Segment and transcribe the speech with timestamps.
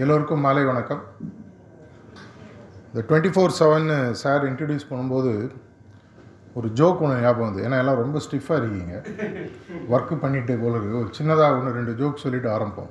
[0.00, 1.00] எல்லோருக்கும் மாலை வணக்கம்.
[2.94, 5.50] இந்த twenty four seven sir introduce பண்ணும்போது
[6.54, 9.02] ஒரு ஜோக் ஒன்று ஞாபகம் வந்து ஏன்னா எல்லாம் ரொம்ப ஸ்டிஃபாக இருக்கீங்க.
[9.90, 10.98] ஒர்க்கு பண்ணிட்டு போல இருக்கு.
[10.98, 12.90] ஒரு சின்னதாக ஒன்று ரெண்டு ஜோக் சொல்லிட்டு ஆரம்பிப்போம்.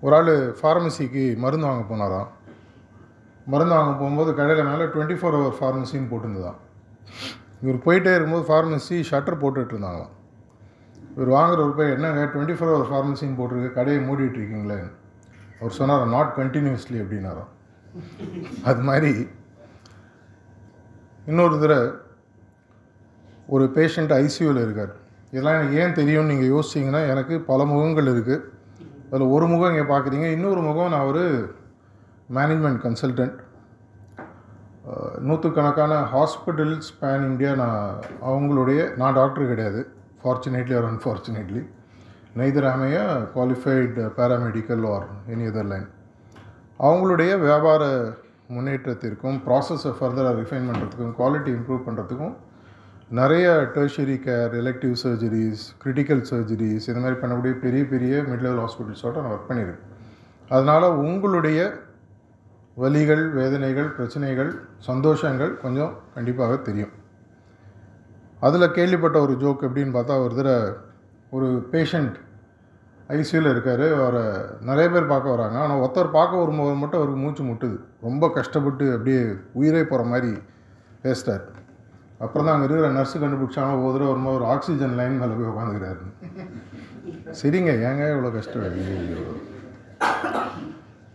[0.00, 2.28] ஒரு ஆள் ஃபார்மசிக்கு மருந்து வாங்க போனாராம்.
[3.46, 6.58] மருந்து வாங்க போகும்போது கடையில் மேலே டுவெண்ட்டி ஃபோர் ஹவர் ஃபார்மசின்னு போட்டிருந்ததான்
[7.62, 10.10] இவர் போயிட்டே இருக்கும்போது ஃபார்மசி ஷட்டர் போட்டுட்டு இருந்தாங்களாம்.
[11.16, 12.24] இவர் வாங்குற ஒரு போய் என்னங்க?
[12.24, 13.72] டுவெண்ட்டி ஃபோர் ஹவர் ஃபார்மசின்னு போட்டிருக்கு.
[13.72, 14.98] கடையை மூடிட்டு இருக்கீங்களே
[15.60, 17.50] அவர் சொன்னார் நாட் கண்டினியூஸ்லி அப்படின்னாராம்
[18.70, 19.12] அது மாதிரி
[21.30, 21.88] இன்னொரு தடவை
[23.54, 24.92] ஒரு பேஷண்ட் ஐசியூவில் இருக்கார்.
[25.32, 28.44] இதெல்லாம் எனக்கு ஏன் தெரியும்னு நீங்கள் யோசிச்சிங்கன்னா எனக்கு பல முகங்கள் இருக்குது
[29.10, 31.24] அதில் ஒரு முகம் இங்கே பார்க்குறீங்க இன்னொரு முகம் நான் ஒரு
[32.38, 33.38] மேனேஜ்மெண்ட் கன்சல்டன்ட்
[35.28, 37.82] நூற்றுக்கணக்கான ஹாஸ்பிட்டல்ஸ் பேன் இண்டியா நான்
[38.30, 39.80] அவங்களுடைய நான் டாக்டர் கிடையாது.
[40.22, 41.62] Fortunately or unfortunately
[42.38, 42.96] neither am I a
[43.34, 45.86] qualified paramedical or any other line
[46.80, 47.82] அவங்களுடைய வியாபார
[48.56, 52.34] முன்னேற்றத்திற்கும் ப்ராசஸை ஃபர்தராக ரிஃபைன் பண்ணுறதுக்கும் குவாலிட்டி இம்ப்ரூவ் பண்ணுறதுக்கும்
[53.18, 59.22] நிறைய tertiary care elective surgeries critical surgeries இந்த மாதிரி பண்ணக்கூடிய பெரிய பெரிய மிட் லெவல் ஹாஸ்பிட்டல்ஸோட
[59.22, 59.82] நான் ஒர்க் பண்ணியிருக்கேன்.
[60.48, 61.60] அதனால் உங்களுடைய
[62.76, 64.52] வலிகள் வேதனைகள் பிரச்சனைகள்
[64.86, 66.92] சந்தோஷங்கள் கொஞ்சம் கண்டிப்பாக தெரியும்.
[68.40, 70.62] அதில் கேள்விப்பட்ட ஒரு ஜோக் எப்படின்னு பார்த்தா ஒரு தடவை
[71.36, 72.16] ஒரு பேஷண்ட்
[73.16, 73.84] ஐசியூவில் இருக்கார்.
[74.00, 74.24] அவரை
[74.68, 75.56] நிறைய பேர் பார்க்க வராங்க.
[75.62, 77.76] ஆனால் ஒருத்தர் பார்க்க வரும்போது மட்டும் அவருக்கு மூச்சு முட்டுது.
[78.06, 79.22] ரொம்ப கஷ்டப்பட்டு அப்படியே
[79.60, 80.32] உயிரே போகிற மாதிரி
[81.04, 81.44] பேசிட்டார்
[82.24, 83.74] அப்புறம் தான் அங்கே இருக்கிற நர்ஸு கண்டுபிடிச்சாங்க.
[83.84, 86.02] ஒரு தடவை வரும்போது ஒரு ஆக்சிஜன் லைன் மேலே போய் உட்காந்துக்கிறாரு
[87.40, 87.72] சரிங்க.
[87.88, 88.76] ஏங்க இவ்வளோ கஷ்டம்?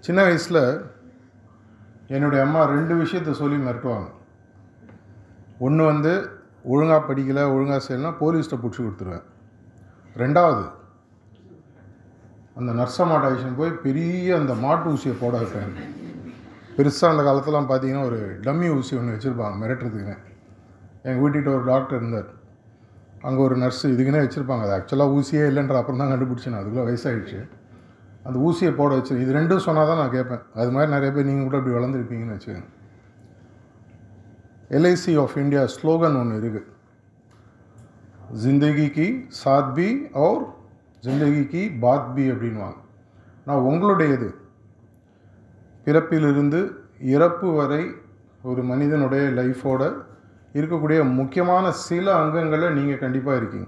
[0.07, 0.63] சின்ன வயசில்
[2.15, 4.09] என்னுடைய அம்மா ரெண்டு விஷயத்த சொல்லி மிரட்டுவாங்க.
[5.67, 6.13] ஒன்று வந்து
[6.73, 9.25] ஒழுங்காக படிக்கலை ஒழுங்காக செய்யலைன்னா போலீஸ்கிட்ட பிடிச்சி கொடுத்துருவேன்.
[10.21, 10.65] ரெண்டாவது
[12.59, 15.73] அந்த நர்சமாட்ட ஆக்ஷன் போய் பெரிய அந்த மாட்டு ஊசியை போட வைப்பேன்.
[16.75, 20.15] பெருசாக அந்த காலத்துலாம் பார்த்தீங்கன்னா ஒரு டம்மி ஊசி ஒன்று வச்சுருப்பாங்க மிரட்டுறதுக்குன்னு.
[21.07, 22.29] எங்கள் வீட்டுக்கிட்ட ஒரு டாக்டர் இருந்தார்.
[23.27, 27.39] அங்கே ஒரு நர்ஸு இதுக்குன்னே வச்சுருப்பாங்க அது ஆக்சுவலாக ஊசியே இல்லைன்ற அப்புறம் தான் கண்டுபிடிச்சேன் அதுக்குள்ளே வயசாகிடுச்சு
[28.27, 30.43] அந்த ஊசியை போட வச்சு இது ரெண்டும் சொன்னால் தான் நான் கேட்பேன்.
[30.61, 32.69] அது மாதிரி நிறைய பேர் நீங்கள் கூட இப்படி வளர்ந்துருப்பீங்கன்னு வச்சுக்கோங்க.
[34.77, 36.65] எல்ஐசி ஆஃப் இந்தியா ஸ்லோகன் ஒன்று இருக்குது
[38.33, 39.07] ஜிந்தகி கி
[39.43, 40.39] சாத் பி और
[41.03, 42.79] ஜிந்தகி கி பாத் பி அப்படின்வாங்க
[43.45, 44.29] நான் உங்களுடையது.
[45.85, 46.59] பிறப்பிலிருந்து
[46.99, 47.83] இறப்பு வரை
[48.43, 49.81] ஒரு மனிதனுடைய லைஃபோட
[50.53, 53.67] இருக்கக்கூடிய முக்கியமான சில அங்கங்களை நீங்கள் கண்டிப்பாக இருக்கீங்க.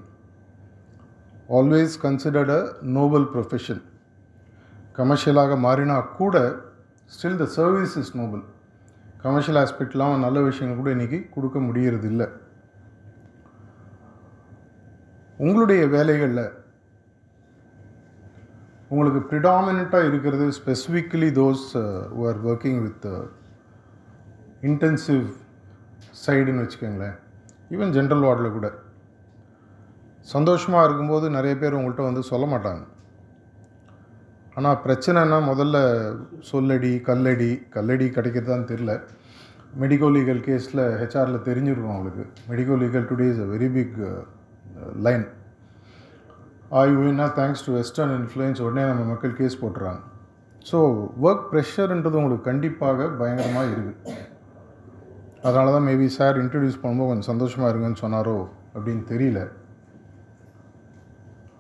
[1.50, 3.84] Always considered a noble profession
[4.98, 6.36] கமர்ஷியலாக மாறினா கூட
[7.12, 8.44] still the service is noble
[9.22, 12.28] commercial ஆஸ்பெக்ட்லாம் நல்ல விஷயங்கள் கூட இன்றைக்கி கொடுக்க முடியறதில்லை.
[15.46, 16.46] உங்களுடைய வேலைகளில்
[18.92, 21.66] உங்களுக்கு ப்ரிடாமினண்ட்டாக இருக்கிறது specifically those
[22.28, 23.08] are working with
[24.70, 25.26] intensive
[26.26, 27.18] சைடுன்னு வச்சுக்கோங்களேன்.
[27.74, 28.68] ஈவன் ஜென்ரல் வார்டில் கூட.
[30.36, 32.84] சந்தோஷமாக இருக்கும்போது நிறைய பேர் உங்கள்கிட்ட வந்து சொல்ல மாட்டாங்க.
[34.56, 35.78] ஆனால் பிரச்சனைனா முதல்ல
[36.52, 38.94] சொல்லடி கல்லடி கல்லடி கிடைக்கிறதான்னு தெரில
[39.82, 42.26] மெடிக்கோ லீகல் கேஸில் ஹெச்ஆரில் தெரிஞ்சிருக்கும் அவங்களுக்கு.
[42.50, 44.00] Medico legal today is a very big
[45.06, 45.26] line.
[46.80, 50.02] ஆய்வுனா thanks to western influence உடனே நம்ம மக்கள் கேஸ் போட்டுறாங்க.
[50.70, 50.78] ஸோ
[51.26, 54.24] ஒர்க் ப்ரெஷர்ன்றது உங்களுக்கு கண்டிப்பாக பயங்கரமாக இருக்குது
[55.46, 58.38] அதனால தான் மேபி சார் இன்ட்ரடியூஸ் பண்ணும்போது கொஞ்சம் சந்தோஷமாக இருங்கன்னு சொன்னாரோ
[58.76, 59.42] அப்படின்னு தெரியல.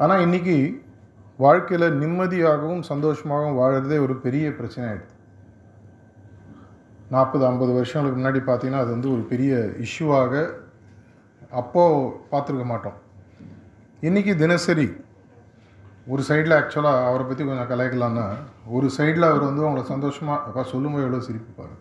[0.03, 0.57] ஆனால் இன்றைக்கி
[1.45, 5.13] வாழ்க்கையில் நிம்மதியாகவும் சந்தோஷமாகவும் வாழறதே ஒரு பெரிய பிரச்சனை ஆகிடுது
[7.15, 9.51] நாற்பது ஐம்பது வருஷங்களுக்கு முன்னாடி பார்த்தீங்கன்னா அது வந்து ஒரு பெரிய
[9.85, 10.33] இஷ்யூவாக
[11.59, 12.97] அப்போது பார்த்துருக்க மாட்டோம்.
[14.03, 14.85] இன்றைக்கி தினசரி
[16.13, 18.25] ஒரு சைடில் ஆக்சுவலாக அவரை பற்றி கொஞ்சம் கலாய்க்கலாம்னா
[18.77, 21.73] ஒரு சைடில் அவர் வந்து அவங்கள சந்தோஷமாக அப்பா சொல்லும்போது எவ்வளோ சிரிப்புப்பார்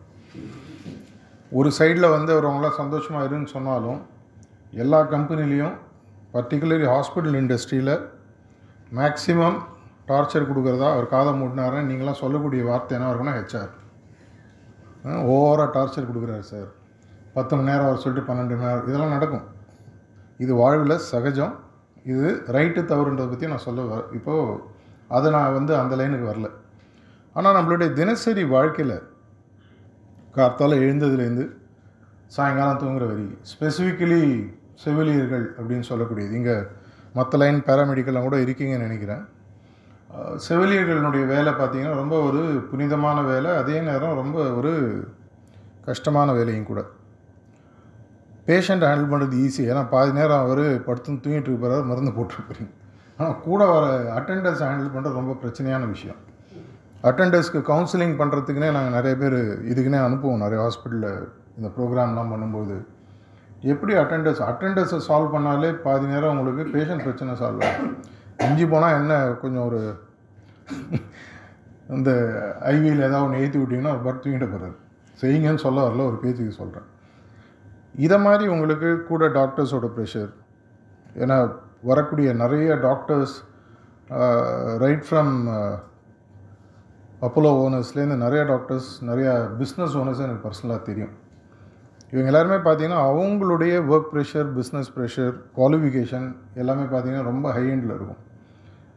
[1.52, 3.98] ஒரு சைடில் வந்து அவர் அவங்களாம் சந்தோஷமாக இருன்னு சொன்னாலும்
[4.82, 5.74] எல்லா கம்பெனிலையும்
[6.36, 7.92] பர்டிகுலர்லி ஹாஸ்பிட்டல் இண்டஸ்ட்ரியில்
[9.00, 9.58] மேக்ஸிமம்
[10.08, 13.72] டார்ச்சர் கொடுக்குறதா அவர் காதை மூட்டினாருன்னு நீங்களாம் சொல்லக்கூடிய வார்த்தை என்ன இருக்குன்னா ஹெச்ஆர்
[15.34, 16.68] ஓவராக டார்ச்சர் கொடுக்குறாரு சார்.
[17.36, 19.46] பத்து மணி நேரம் அவர் சொல்லிட்டு பன்னெண்டு மணி நேரம் இதெல்லாம் நடக்கும்.
[20.44, 21.54] இது வாழ்வில் சகஜம்.
[22.12, 24.60] இது ரைட்டு தவறுன்றதை பற்றி நான் சொல்ல வர இப்போது
[25.16, 26.48] அதை நான் வந்து அந்த லைனுக்கு வரல.
[27.36, 28.96] ஆனால் நம்மளுடைய தினசரி வாழ்க்கையில்
[30.36, 31.44] கார்த்தால் எழுந்ததுலேருந்து
[32.36, 34.22] சாயங்காலம் தூங்குற வரி ஸ்பெசிஃபிக்கலி
[34.84, 36.32] செவிலியர்கள் அப்படின்னு சொல்லக்கூடியது.
[36.40, 36.56] இங்கே
[37.18, 39.24] மற்ற லைன் பேராமெடிக்கல்லாம் கூட இருக்கீங்கன்னு நினைக்கிறேன்.
[40.48, 43.50] செவிலியர்களுடைய வேலை பார்த்திங்கன்னா ரொம்ப ஒரு புனிதமான வேலை.
[43.62, 44.72] அதே நேரம் ரொம்ப ஒரு
[45.88, 46.80] கஷ்டமான வேலையும் கூட.
[48.48, 52.72] பேஷண்ட் ஹேண்டில் பண்ணுறது ஈஸி ஏன்னா பாதி நேரம் அவர் படுத்து தூங்கிட்டு இருப்பார் மருந்து போட்டிருப்பீங்க.
[53.18, 53.86] ஆனால் கூட வர
[54.18, 56.20] அட்டெண்டர்ஸ் ஹேண்டில் பண்ணுறது ரொம்ப பிரச்சனையான விஷயம்.
[57.08, 59.38] அட்டெண்டர்ஸ்க்கு கவுன்சிலிங் பண்ணுறதுக்குனே நாங்கள் நிறைய பேர்
[59.70, 60.42] இதுக்குன்னே அனுப்புவோம்.
[60.44, 61.10] நிறைய ஹாஸ்பிட்டலில்
[61.58, 62.76] இந்த ப்ரோக்ராம்லாம் பண்ணும்போது.
[63.72, 67.94] எப்படி அட்டெண்டர்ஸ் அட்டெண்டர்ஸை சால்வ் பண்ணாலே பாதி நேரம் உங்களுக்கு பேஷண்ட் பிரச்சனை சால்வ் ஆகும்.
[68.42, 69.12] மிஞ்சி போனால் என்ன
[69.42, 69.80] கொஞ்சம் ஒரு
[71.96, 72.10] இந்த
[72.72, 74.76] ஐவியில் ஏதாவது ஒன்று ஏற்றி விட்டிங்கன்னா ஒரு பர் தூங்கிட்டு போகிறார்
[75.22, 76.88] செய்யுங்கன்னு சொல்ல வரல ஒரு பேச்சுக்கு சொல்கிறேன்
[78.04, 80.32] இதை மாதிரி உங்களுக்கு கூட டாக்டர்ஸோட ப்ரெஷர்
[81.22, 81.36] ஏன்னா
[81.90, 83.36] வரக்கூடிய நிறைய டாக்டர்ஸ்
[84.82, 85.32] ரைட் ஃப்ரம்
[87.26, 91.14] அப்போலோ ஓனர்ஸ்லேருந்து நிறைய டாக்டர்ஸ் நிறையா பிஸ்னஸ் ஓனர்ஸ் எனக்கு பர்சனலாக தெரியும்.
[92.12, 96.26] இவங்க எல்லாருமே பார்த்தீங்கன்னா அவங்களுடைய work pressure business pressure qualification
[96.62, 98.20] எல்லாமே பார்த்தீங்கன்னா ரொம்ப ஹை எண்டில் இருக்கும்.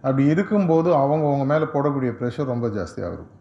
[0.04, 3.34] அப்படி இருக்கும்போது அவங்க அவங்க மேலே போடக்கூடிய ப்ரெஷர் ரொம்ப ஜாஸ்தியாக இருக்கும்.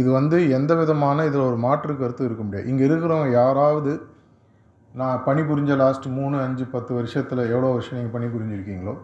[0.00, 2.68] இது வந்து எந்த விதமான இதில் ஒரு மாற்று கருத்து இருக்க முடியாது.
[2.72, 3.92] இங்கே இருக்கிறவங்க யாராவது
[4.96, 8.94] நான் பணிபுரிஞ்ச லாஸ்ட் மூணு அஞ்சு பத்து வருஷத்தில் எவ்வளோ வருஷம் நீங்கள் பணிபுரிஞ்சிருக்கீங்களோ?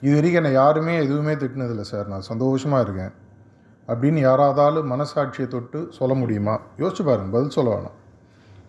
[0.00, 3.12] இது வரைக்கும் என்னை யாருமே எதுவுமே திட்டினதில்லை சார் நான் சந்தோஷமாக இருக்கேன்.
[3.88, 6.60] அப்படின்னு யாராவது மனசாட்சியை தொட்டு சொல்ல முடியுமா?
[6.78, 7.96] யோசிச்சு பாருங்க பதில் சொல்ல வேணாம்.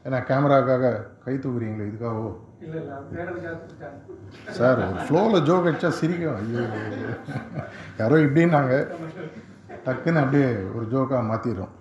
[0.06, 2.32] ஏன்னா கேமராக்காக கை தூக்குறீங்களே இதுக்காகவோ.
[4.50, 6.36] சார் ஒரு ஃப்ளோவில் ஜோக் அடிச்சா சிரிக்கும்.
[6.36, 6.68] ஐயோ.
[7.98, 8.74] யாரோ இப்படின்னாங்க.
[9.86, 11.76] டக்குன்னு அப்படியே ஒரு ஜோக்காக மாற்றிடுறோம்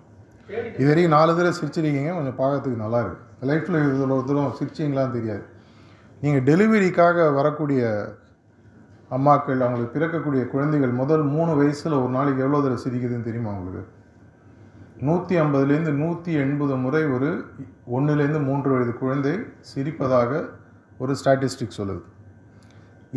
[0.79, 3.23] இது வரைக்கும் நாலு தடவை சிரிச்சிருக்கீங்க கொஞ்சம் பார்க்கறதுக்கு நல்லா இருக்கு.
[3.49, 5.43] லைஃப்பில் இதில் ஒருத்தரும் தூரம் சிரிச்சிங்களான்னு தெரியாது.
[6.23, 7.81] நீங்கள் டெலிவரிக்காக வரக்கூடிய
[9.17, 13.83] அம்மாக்கள் அவங்களுக்கு பிறக்கக்கூடிய குழந்தைகள் முதல் மூணு வயசில் ஒரு நாளைக்கு எவ்வளோ தடவை சிரிக்குதுன்னு தெரியுமா உங்களுக்கு?
[15.07, 17.29] நூற்றி ஐம்பதுலேருந்து நூற்றி எண்பது முறை ஒரு
[17.97, 19.33] ஒன்றுலேருந்து மூன்று வயது குழந்தை
[19.71, 20.41] சிரிப்பதாக
[21.03, 22.01] ஒரு ஸ்டாட்டிஸ்டிக் சொல்லுது.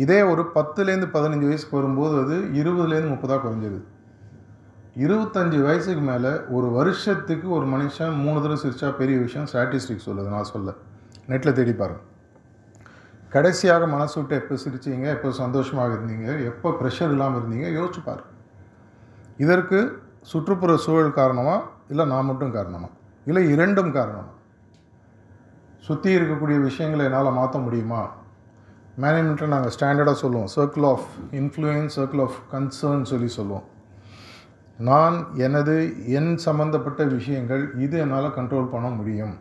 [0.03, 3.81] இதே ஒரு பத்துலேருந்து பதினஞ்சு வயசுக்கு வரும்போது அது இருபதுலேருந்து முப்பதாக குறைஞ்சிருது.
[4.95, 9.47] இருபத்தஞ்சி வயசுக்கு மேலே ஒரு வருஷத்துக்கு ஒரு மனுஷன் மூணு தடவை சிரிச்சா பெரிய விஷயம்.
[9.51, 10.73] ஸ்டாட்டிஸ்டிக் சொல்லுது நான் சொல்ல.
[11.29, 12.09] நெட்டில் தேடி பாருங்கள்
[13.29, 18.23] கடைசியாக மனசு விட்டு எப்போ சிரிச்சீங்க எப்போ சந்தோஷமாக இருந்தீங்க எப்போ ப்ரெஷர் இல்லாமல் இருந்தீங்க யோசிச்சு பாரு
[19.37, 19.79] இதற்கு
[20.21, 21.55] சுற்றுப்புற சூழல் காரணமா
[21.87, 22.89] இல்லை நான் மட்டும் காரணமா
[23.25, 24.29] இல்லை இரண்டும் காரணம்?
[25.79, 28.11] சுற்றி இருக்கக்கூடிய விஷயங்களை என்னால் மாற்ற முடியுமா?
[29.01, 30.49] மேனேஜ்மெண்ட்டை நாங்கள் ஸ்டாண்டர்டாக சொல்லுவோம்.
[30.55, 33.63] Circle of influence circle of concern சொல்லி சொல்லுவோம்.
[34.89, 35.73] நான் எனது
[36.17, 39.33] என் சம்மந்தப்பட்ட விஷயங்கள் இது என்னால் கண்ட்ரோல் பண்ண முடியும்.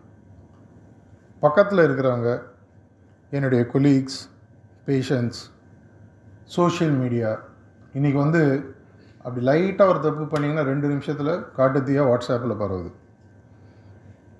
[1.44, 2.30] பக்கத்தில் இருக்கிறவங்க
[3.30, 4.18] என்னுடைய கொலீக்ஸ்
[4.86, 5.40] பேஷண்ட்ஸ்
[6.56, 7.30] சோஷியல் மீடியா
[7.94, 8.42] இன்றைக்கி வந்து
[9.24, 12.90] அப்படி லைட்டாக ஒரு தப்பு பண்ணிங்கன்னா ரெண்டு நிமிஷத்தில் காட்டுத்தீயாக வாட்ஸ்அப்பில் பரவுது.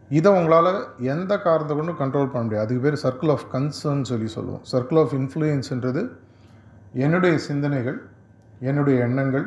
[0.08, 0.72] இதை உங்களால்
[1.14, 2.66] எந்த காரணத்தை கொண்டும் கண்ட்ரோல் பண்ண முடியாது.
[2.66, 4.64] அதுக்கு பேர் சர்க்கிள் ஆஃப் கன்சர்ன் சொல்லி சொல்லுவோம்.
[4.72, 6.04] சர்க்கிள் ஆஃப் இன்ஃப்ளூயன்ஸ்ன்றது
[6.92, 7.98] என்னுடைய சிந்தனைகள்
[8.60, 9.46] என்னுடைய எண்ணங்கள்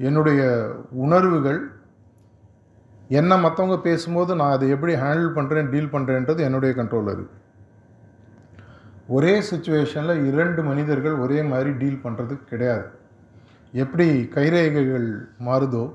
[0.00, 0.42] என்னுடைய
[0.90, 1.60] உணர்வுகள்
[3.08, 7.38] என்ன மற்றவங்க பேசும்போது நான் அதை எப்படி ஹேண்டில் பண்ணுறேன் டீல் பண்ணுறேன்றது என்னுடைய கண்ட்ரோலில் இருக்குது
[9.06, 12.84] ஒரே சுச்சுவேஷனில் இரண்டு மனிதர்கள் ஒரே மாதிரி டீல் பண்ணுறது கிடையாது.
[13.72, 15.08] எப்படி கைரேகைகள்
[15.46, 15.92] மாறுதோ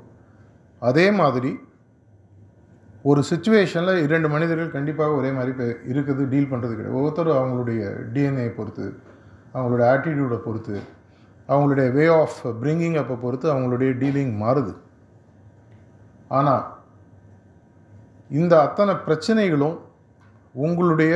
[0.79, 1.51] அதே மாதிரி
[3.03, 6.93] ஒரு சுச்சுவேஷனில் இரண்டு மனிதர்கள் கண்டிப்பாக ஒரே மாதிரி பே- இருக்குது டீல் பண்ணுறது கிடையாது.
[6.93, 7.81] ஒவ்வொருத்தரும் அவங்களுடைய
[8.13, 8.85] டிஎன்ஏ பொறுத்து
[9.53, 10.75] அவங்களுடைய ஆட்டிடியூடை பொறுத்து
[11.49, 14.73] அவங்களுடைய வே ஆஃப் பிரிங்கிங் அப்போ பொறுத்து அவங்களுடைய டீலிங் மாறுது.
[16.37, 16.63] ஆனால்
[18.39, 19.75] இந்த அத்தனை பிரச்சனைகளும்
[20.65, 21.13] உங்களுடைய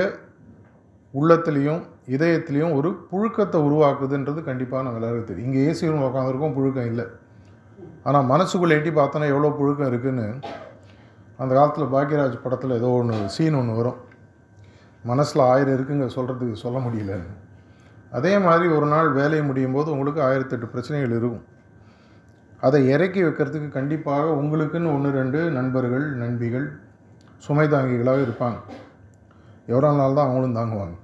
[1.13, 1.81] உள்ளத்துலேயும்
[2.15, 5.47] இதயத்துலேயும் ஒரு புழுக்கத்தை உருவாக்குதுன்றது கண்டிப்பாக நம்ம எல்லாருக்கும் தெரியும்.
[5.49, 7.05] இங்கே ஏசி ரூம் உட்காந்துருக்கோம் புழுக்கம் இல்லை.
[8.07, 10.27] ஆனால் மனசுக்குள்ளே எட்டி பார்த்தோன்னா எவ்வளோ புழுக்கம் இருக்குதுன்னு
[11.41, 13.99] அந்த காலத்தில் பாக்யராஜ் படத்தில் ஏதோ ஒன்று சீன் ஒன்று வரும்.
[15.11, 17.35] மனசில் ஆயிரம் இருக்குங்க சொல்கிறதுக்கு சொல்ல முடியலன்னு.
[18.17, 21.45] அதே மாதிரி ஒரு நாள் வேலை முடியும் போது உங்களுக்கு ஆயிரத்தெட்டு பிரச்சனைகள் இருக்கும்.
[22.65, 26.65] அதை இறக்கி வைக்கிறதுக்கு கண்டிப்பாக உங்களுக்குன்னு ஒன்று ரெண்டு நண்பர்கள் நண்பிகள்
[27.45, 28.57] சுமை தாங்கிகளாக இருப்பாங்க.
[29.71, 30.97] எவ்வளோ நாள் தான் அவங்களும் தாங்குவாங்க.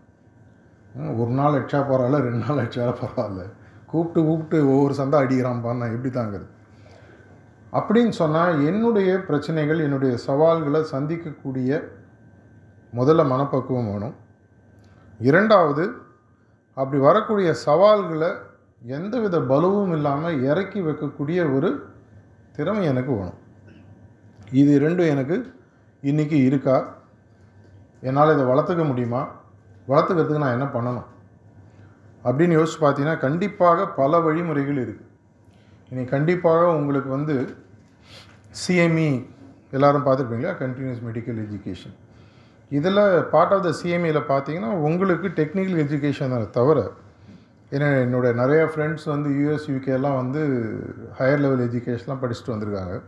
[1.22, 3.44] ஒரு நாள் எக்ஸ்ட்ரா பரவாயில்ல ரெண்டு நாள் எக்ஸ்ட்ரா பரவாயில்ல
[3.92, 6.48] கூப்பிட்டு கூப்பிட்டு ஒவ்வொரு சந்தா அடிக்கிறான்ப்பா நான் எப்படி தாங்கிறது?
[7.78, 11.70] அப்படின்னு சொன்னால் என்னுடைய பிரச்சனைகள் என்னுடைய சவால்களை சந்திக்கக்கூடிய
[12.94, 14.16] முதல்ல மனப்பக்குவம் வேணும்.
[15.20, 15.84] இரண்டாவது
[16.76, 18.30] அப்படி வரக்கூடிய சவால்களை
[18.82, 21.70] எந்தவித பலுவும் இல்லாமல் இறக்கி வைக்கக்கூடிய ஒரு
[22.56, 23.40] திறமை எனக்கு வேணும்.
[24.52, 25.54] இது ரெண்டும் எனக்கு
[26.04, 26.96] இன்றைக்கி இருக்கா?
[28.02, 29.22] என்னால் இதை வளர்த்துக்க முடியுமா?
[29.88, 31.08] வளர்த்துக்கிறதுக்கு நான் என்ன பண்ணணும்?
[32.24, 35.12] அப்படின்னு யோசிச்சு பார்த்தீங்கன்னா கண்டிப்பாக பல வழிமுறைகள் இருக்குது
[35.90, 37.36] இனி கண்டிப்பாக உங்களுக்கு வந்து
[38.62, 39.10] சிஎம்இ
[39.72, 40.54] எல்லோரும் பார்த்துருப்பீங்களா?
[40.64, 41.96] கண்டினியூஸ் மெடிக்கல் எஜுகேஷன்
[42.72, 46.80] இதில் பார்ட் ஆஃப் த சிஎம்ஏயில் பார்த்தீங்கன்னா உங்களுக்கு டெக்னிக்கல் எஜுகேஷன் தவிர
[47.72, 50.42] ஏன்னா என்னோட நிறைய ஃப்ரெண்ட்ஸ் வந்து யூஎஸ் யூகேலாம் வந்து
[51.20, 53.02] ஹையர் லெவல் எஜுகேஷன்லாம் படிச்சுட்டு வந்திருக்காங்க.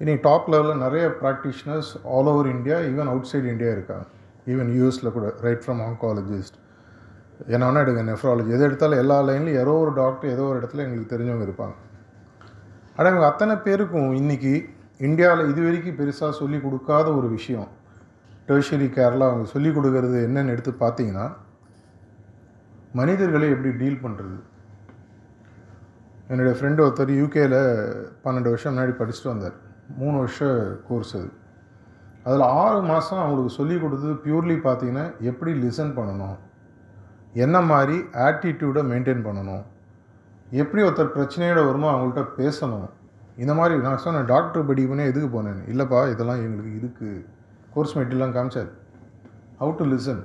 [0.00, 4.06] இன்றைக்கி டாப் லெவலில் நிறைய practitioners all over India even outside India இருக்காங்க
[4.46, 6.58] ஈவன் யூஎஸில் கூட ரைட் ஃப்ரம் ஆங்காலஜிஸ்ட்
[7.46, 11.12] என்ன வேணால் எடுங்க நெஃப்ராலஜி எது எடுத்தாலும் எல்லா லைன்லையும் ஏதோ ஒரு டாக்டர் ஏதோ ஒரு இடத்துல எங்களுக்கு
[11.14, 11.74] தெரிஞ்சவங்க இருப்பாங்க.
[12.96, 17.68] ஆனால் இவங்க அத்தனை பேருக்கும் இன்றைக்கி இந்தியாவில் இது வரைக்கும் பெருசாக சொல்லி கொடுக்காத ஒரு விஷயம்
[18.48, 21.26] டெர்ஷரி கேரில் அவங்க சொல்லிக் கொடுக்கறது என்னன்னு எடுத்து பார்த்தீங்கன்னா
[22.92, 24.38] மனிதர்களை எப்படி டீல் பண்ணுறது
[26.30, 27.58] என்னுடைய ஃப்ரெண்டு ஒருத்தர் யூகேயில்
[28.24, 29.54] பன்னெண்டு வருஷம் முன்னாடி படிச்சுட்டு வந்தார்.
[30.00, 31.28] மூணு வருஷம் கோர்ஸ் அது.
[32.24, 36.36] அதில் ஆறு மாதம் அவங்களுக்கு சொல்லி கொடுத்தது பியூர்லி பார்த்தீங்கன்னா எப்படி லிசன் பண்ணணும்?
[37.44, 39.64] என்ன மாதிரி ஆட்டிடியூடை மெயின்டைன் பண்ணணும்?
[40.50, 42.88] எப்படி ஒருத்தர் பிரச்சனையோட வருமோ அவங்கள்ட்ட பேசணும்?
[43.36, 47.24] இந்த மாதிரி நான் சொன்னேன் டாக்டர் படிப்புனே எதுக்கு போனேன் இல்லைப்பா இதெல்லாம் எங்களுக்கு இருக்குது
[47.78, 48.70] கோர்ஸ் மெட்டீரியல்லாம் காமிச்சார்.
[49.60, 50.24] ஹவு டு லிசன்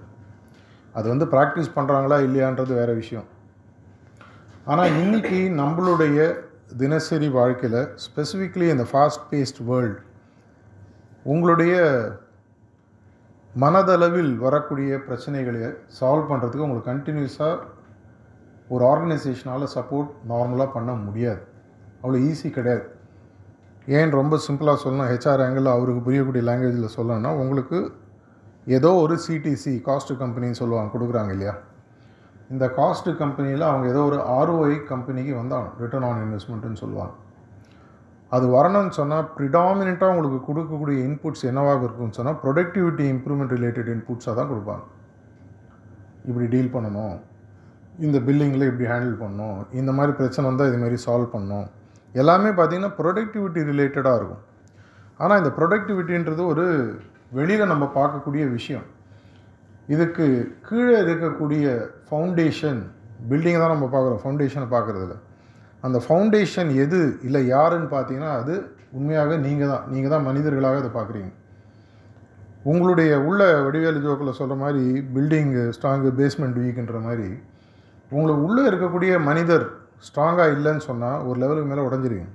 [0.98, 3.27] அது வந்து ப்ராக்டிஸ் பண்ணுறாங்களா இல்லையான்றது வேறு விஷயம்.
[4.72, 6.17] ஆனால் இன்றைக்கி நம்மளுடைய
[6.81, 10.00] தினசரி வாழ்க்கையில் ஸ்பெசிஃபிக்லி இந்த ஃபாஸ்ட் பேஸ்ட் வேர்ல்டு
[11.33, 11.74] உங்களுடைய
[13.63, 15.62] மனதளவில் வரக்கூடிய பிரச்சனைகளை
[16.00, 17.60] சால்வ் பண்ணுறதுக்கு உங்களுக்கு கண்டினியூஸாக
[18.75, 21.43] ஒரு ஆர்கனைசேஷனால் சப்போர்ட் நார்மலாக பண்ண முடியாது.
[22.01, 22.86] அவ்வளோ ஈஸி கிடையாது.
[23.86, 25.10] ஏன் ரொம்ப சிம்பிளாக சொல்லணும்?
[25.12, 27.94] ஹெச்ஆர் ஆங்கிள் அவருக்கு புரியக்கூடிய லாங்குவேஜில் சொல்லணும்னா உங்களுக்கு
[28.66, 31.56] ஏதோ ஒரு சிடிசி காஸ்ட் கம்பெனின்னு சொல்லுவாங்க கொடுக்குறாங்க இல்லையா?
[32.50, 37.13] இந்த காஸ்ட் கம்பெனியில் அவங்க ஏதோ ஒரு ஆர்ஓஐ கம்பெனிக்கு வந்தாங்க ரிட்டர்ன் ஆன் இன்வெஸ்ட்மெண்ட்டுன்னு சொல்லுவாங்க.
[38.30, 44.52] அது வரணும்னு சொன்னால் ப்ரிடாமினெண்ட்டாக உங்களுக்கு கொடுக்கக்கூடிய இன்புட்ஸ் என்னவாக இருக்கும்னு சொன்னால் ப்ரொடக்டிவிட்டி இம்ப்ரூவ்மெண்ட் ரிலேட்டட் இன்புட்ஸாக தான்
[44.52, 44.84] கொடுப்பாங்க.
[46.25, 47.16] இப்படி டீல் பண்ணணும்.
[48.00, 49.66] இந்த பில்லிங்கில் இப்படி ஹேண்டில் பண்ணணும்.
[49.72, 51.68] இந்த மாதிரி பிரச்சனை வந்தால் இது மாதிரி சால்வ் பண்ணணும்.
[52.22, 54.43] எல்லாமே பார்த்திங்கன்னா ப்ரொடக்டிவிட்டி ரிலேட்டடாக இருக்கும்.
[55.20, 56.65] ஆனால் இந்த ப்ரொடக்டிவிட்டின்றது ஒரு
[57.38, 58.88] வெளியில் நம்ம பார்க்கக்கூடிய விஷயம்.
[59.93, 60.25] இதுக்கு
[60.67, 61.65] கீழே இருக்கக்கூடிய
[62.08, 62.82] ஃபவுண்டேஷன்
[63.29, 64.22] பில்டிங்கை தான் நம்ம பார்க்குறோம்.
[64.24, 65.15] ஃபவுண்டேஷனை பார்க்குறதுல
[65.86, 68.53] அந்த ஃபவுண்டேஷன் எது இல்லை யாருன்னு பார்த்தீங்கன்னா அது
[68.98, 69.86] உண்மையாக நீங்கள் தான்.
[69.93, 71.32] நீங்கள் தான் மனிதர்களாக அதை பார்க்குறீங்க.
[72.72, 74.84] உங்களுடைய உள்ள வடிவேலு ஜோக்கில் சொல்கிற மாதிரி
[75.15, 77.29] பில்டிங்கு ஸ்ட்ராங்கு பேஸ்மெண்ட் வீக்குன்ற மாதிரி
[78.12, 79.65] உங்களுக்கு உள்ளே இருக்கக்கூடிய மனிதர்
[80.07, 82.31] ஸ்ட்ராங்காக இல்லைன்னு சொன்னால் ஒரு லெவலுக்கு மேலே உடஞ்சிருவீங்க.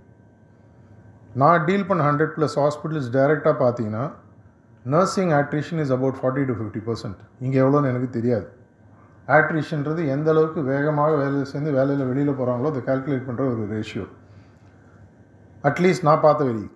[1.40, 4.04] நான் டீல் பண்ண ஹண்ட்ரட் ப்ளஸ் ஹாஸ்பிட்டல்ஸ் டைரெக்டாக பார்த்தீங்கன்னா
[4.94, 8.46] nursing attrition is about forty to fifty percent இங்கே எவ்வளோன்னு எனக்கு தெரியாது.
[9.36, 14.04] ஆட்ரிஷன்றது எந்த அளவுக்கு வேகமாக வேலையில் சேர்ந்து வேலையில் வெளியில் போகிறாங்களோ அதை கால்குலேட் பண்ணுற ஒரு ரேஷியோ
[15.68, 16.66] அட்லீஸ்ட் நான் பார்த்த வரி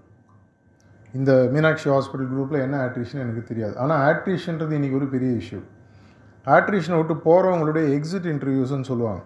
[1.19, 3.75] இந்த மீனாட்சி ஹாஸ்பிட்டல் குரூப்பில் என்ன ஆட்ரிஷன் எனக்கு தெரியாது.
[3.83, 5.61] ஆனால் ஆட்ரிஷன்றது இன்றைக்கி ஒரு பெரிய இஷ்யூ
[6.47, 9.23] ஆட்ரிஷனை விட்டு போகிறவங்களுடைய எக்ஸிட் இன்டர்வியூஸ்ன்னு சொல்லுவாங்க.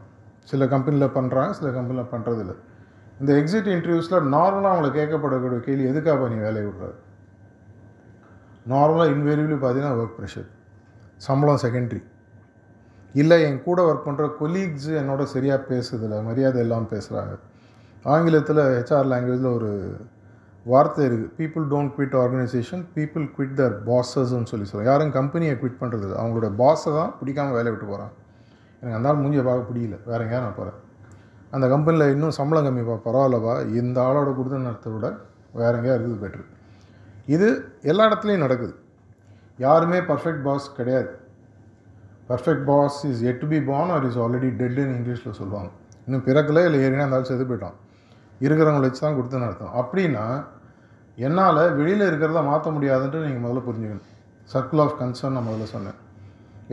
[0.46, 2.54] சில கம்பெனியில் பண்ணுறாங்க சில கம்பெனியில் பண்ணுறதில்ல
[3.20, 6.96] இந்த எக்ஸிட் இன்டர்வியூஸில் நார்மலாக அவங்களை கேட்கப்படக்கூடிய கேள்வி எதுக்காக நீ வேலையை விடுறாரு
[8.66, 10.48] நார்மலாக இன்வேரியபிளி பார்த்தீங்கன்னா ஒர்க் ப்ரெஷர்
[11.18, 12.00] சம்பளம் செகண்ட்ரி
[13.14, 17.34] இல்லை என் கூட ஒர்க் பண்ணுற கொலீக்ஸு என்னோட சரியாக பேசுதில்ல மரியாதை இல்லாமல் பேசுகிறாங்க
[18.04, 19.70] ஆங்கிலத்தில் ஹெச்ஆர் லாங்குவேஜில் ஒரு
[20.66, 25.80] வார்த்தை இருக்குது people don't quit organisation people quit their பாஸஸ்ன்னு சொல்லி சொல்லுவாங்க யாரும் கம்பெனியை குவிட்
[25.80, 28.14] பண்ணுறது அவங்களோட பாஸை தான் பிடிக்காமல் வேலையை விட்டு போகிறாங்க
[28.80, 29.98] எனக்கு அந்த ஆள் மூஞ்சியை பார்க்க பிடிக்கல.
[30.10, 30.80] வேற எங்கேயா நான் போகிறேன்
[31.54, 33.54] அந்த கம்பெனியில் இன்னும் சம்பளம் கம்மிப்பா பரவாயில்லப்பா.
[33.80, 35.08] இந்த ஆளோட கொடுத்த நேரத்தை விட
[35.60, 36.44] வேற எங்கேயா இருக்குது பெட்ரு
[37.34, 37.46] இது
[37.90, 38.74] எல்லா இடத்துலையும் நடக்குது.
[39.64, 41.10] யாருமே பர்ஃபெக்ட் பாஸ் கிடையாது.
[42.30, 45.70] Perfect boss is yet to be born or is already டெட்னு இங்கிலீஷில் சொல்லுவாங்க.
[46.06, 47.76] இன்னும் பிறக்கல இல்லை ஏறினா இருந்தாலும் செத்து போயிட்டான்.
[48.44, 50.24] இருக்கிறவங்களை வச்சு தான் கொடுத்துன்னு அர்த்தம் அப்படின்னா
[51.26, 54.08] என்னால் வெளியில் இருக்கிறத மாற்ற முடியாதுன்ட்டு நீங்கள் முதல்ல புரிஞ்சுக்கணும்.
[54.52, 55.98] சர்க்கிள் ஆஃப் கன்சர்ன் நான் முதல்ல சொன்னேன்.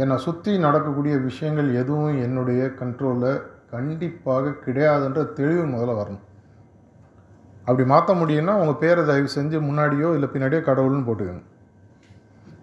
[0.01, 3.41] என்னை சுற்றி நடக்கக்கூடிய விஷயங்கள் எதுவும் என்னுடைய கண்ட்ரோலில்
[3.73, 6.23] கண்டிப்பாக கிடையாதுன்ற தெளிவு முதல்ல வரணும்.
[7.67, 11.43] அப்படி மாற்ற முடியும்னா உங்கள் பேரை தயவு செஞ்சு முன்னாடியோ இல்லை பின்னாடியோ கடவுள்னு போட்டுக்கோங்க.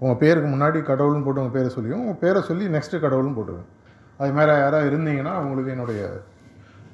[0.02, 3.66] உங்கள் பேருக்கு முன்னாடி கடவுள்னு போட்டு உங்கள் பேரை சொல்லியும் உங்கள் பேரை சொல்லி நெக்ஸ்ட்டு கடவுள்னு போட்டுக்கோங்க.
[4.20, 6.02] அது மாதிரி யாராவது இருந்தீங்கன்னா அவங்களுக்கு என்னுடைய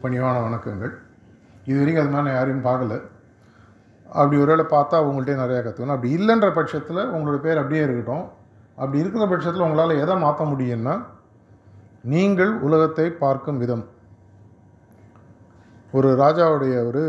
[0.02, 0.94] பணிவான வணக்கங்கள்.
[1.70, 2.96] இது வரைக்கும் அது மாதிரி நான் யாரையும் பார்க்கல.
[4.18, 8.26] அப்படி ஒருவேளை பார்த்தா அவங்கள்ட்டே நிறையா கற்றுக்கணும் அப்படி இல்லைன்ற பட்சத்தில் உங்களோட பேர் அப்படியே இருக்கட்டும்.
[8.78, 10.95] அப்படி இருக்கிற பட்சத்தில் உங்களால் எதை மாற்ற முடியும்னா
[12.14, 13.85] நீங்கள் உலகத்தை பார்க்கும் விதம்.
[15.97, 17.04] ஒரு ராஜாவுடைய ஒரு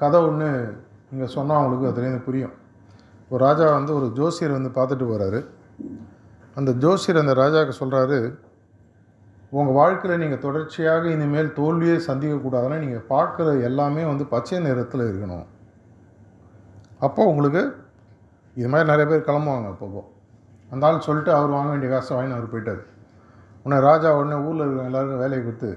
[0.00, 0.48] கதை ஒன்று
[1.12, 2.54] இங்கே சொன்னால் அவங்களுக்கு அதுலேருந்து புரியும்.
[3.30, 5.40] ஒரு ராஜா வந்து ஒரு ஜோசியர் வந்து பார்த்துட்டு போகிறாரு
[6.58, 8.18] அந்த ஜோசியர் அந்த ராஜாவுக்கு சொல்கிறாரு
[9.58, 15.46] உங்கள் வாழ்க்கையில் நீங்கள் தொடர்ச்சியாக இனிமேல் தோல்வியே சந்திக்கக்கூடாதுன்னா நீங்கள் பார்க்குற எல்லாமே வந்து பச்சை நிறத்தில் இருக்கணும்.
[17.06, 17.62] அப்போ உங்களுக்கு
[18.56, 20.02] இது மாதிரி நிறைய பேர் கிளம்புவாங்க அப்பப்போ.
[20.72, 22.82] அந்த ஆள் சொல்லிட்டு அவர் வாங்க வேண்டிய காசை வாங்கி அவர் போயிட்டார்.
[23.64, 25.70] உடனே ராஜா உடனே ஊரில் இருக்கிற எல்லாருக்கும் வேலையை கொடுத்து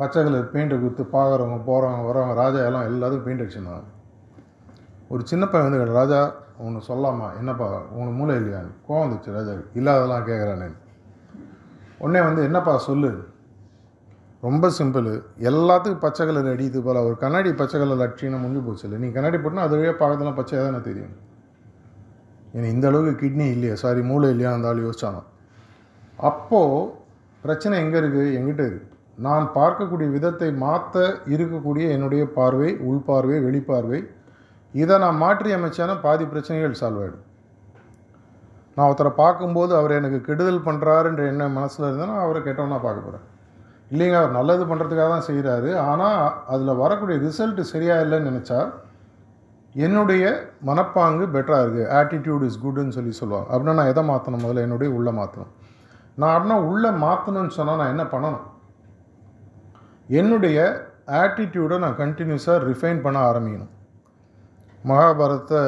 [0.00, 3.88] பச்சை கலர் பெயிண்ட்டை கொடுத்து பார்க்குறவங்க போகிறவங்க வரவங்க ராஜா எல்லாம் எல்லாத்துக்கும் பெயிண்ட் அடிச்சுருந்தாங்க
[5.12, 6.20] ஒரு சின்ன பையன் வந்து ராஜா
[6.66, 7.28] உன்னை சொல்லாமா?
[7.40, 10.68] என்னப்பா உனக்கு மூளை இல்லையான்னு கோவம் வந்துச்சு ராஜாவுக்கு இல்லாதெல்லாம் கேட்குறானே
[12.02, 13.10] உடனே வந்து என்னப்பா சொல்லு.
[14.46, 15.08] ரொம்ப சிம்பிள்.
[15.50, 18.98] எல்லாத்துக்கும் பச்சை கலர் அடியுது போல் ஒரு கண்ணாடி பச்சை கலர் அடிச்சின்னா முடிஞ்சு போச்சு இல்லை.
[19.02, 21.14] நீ கண்ணாடி போட்டால் அது வழியாக பார்க்கறதுலாம் பச்சையாக தானே தெரியும்.
[22.54, 23.74] எனக்கு இந்த அளவுக்கு கிட்னி இல்லையா.
[23.74, 25.20] சாரி மூளை இல்லையா இருந்தாலும் யோசிச்சானோ?
[26.18, 26.78] அப்போது
[27.44, 28.88] பிரச்சனை எங்கே இருக்குது எங்கிட்ட இருக்குது
[29.18, 34.00] நான் பார்க்கக்கூடிய விதத்தை மாற்ற இருக்கக்கூடிய என்னுடைய பார்வை உள்பார்வை வெளிப்பார்வை
[34.74, 37.26] இதை நான் மாற்றி அமைச்சேன்னா பாதி பிரச்சனைகள் சால்வ் ஆகிடும்
[38.76, 43.26] நான் ஒருத்தரை பார்க்கும்போது அவர் எனக்கு கெடுதல் பண்ணுறாருன்ற எண்ணம் மனசில் இருந்தால் நான் அவரை கெட்டவனா பார்க்க போகிறேன்
[43.90, 48.60] இல்லைங்க அவர் நல்லது பண்ணுறதுக்காக தான் செய்கிறாரு ஆனால் அதில் வரக்கூடிய ரிசல்ட் சரியா இல்லைன்னு நினச்சா
[49.74, 50.24] என்னுடைய
[50.68, 53.48] மனப்பாங்கு பெட்டராக இருக்குது ஆட்டிடியூட் இஸ் குட்னு சொல்லி சொல்லுவாங்க.
[53.52, 54.64] அப்படின்னா நான் எதை மாற்றணும் முதல்ல?
[54.66, 55.52] என்னுடைய உள்ளே மாற்றணும்
[56.20, 58.46] நான் அப்படின்னா உள்ளே மாற்றணும்னு சொன்னால் நான் என்ன பண்ணணும்?
[60.20, 60.58] என்னுடைய
[61.22, 63.72] ஆட்டிடியூடை நான் கண்டினியூஸாக ரிஃபைன் பண்ண ஆரம்பிக்கணும்.
[64.84, 65.60] மகாபாரத்தை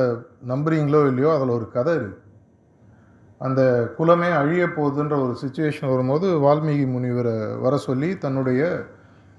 [0.50, 2.20] நம்புறீங்களோ இல்லையோ அதில் ஒரு கதை இருக்குது
[3.40, 3.60] அந்த
[3.98, 8.62] குலமே அழிய போகுதுன்ற ஒரு சுச்சுவேஷன் வரும்போது வால்மீகி முனிவரை வர சொல்லி தன்னுடைய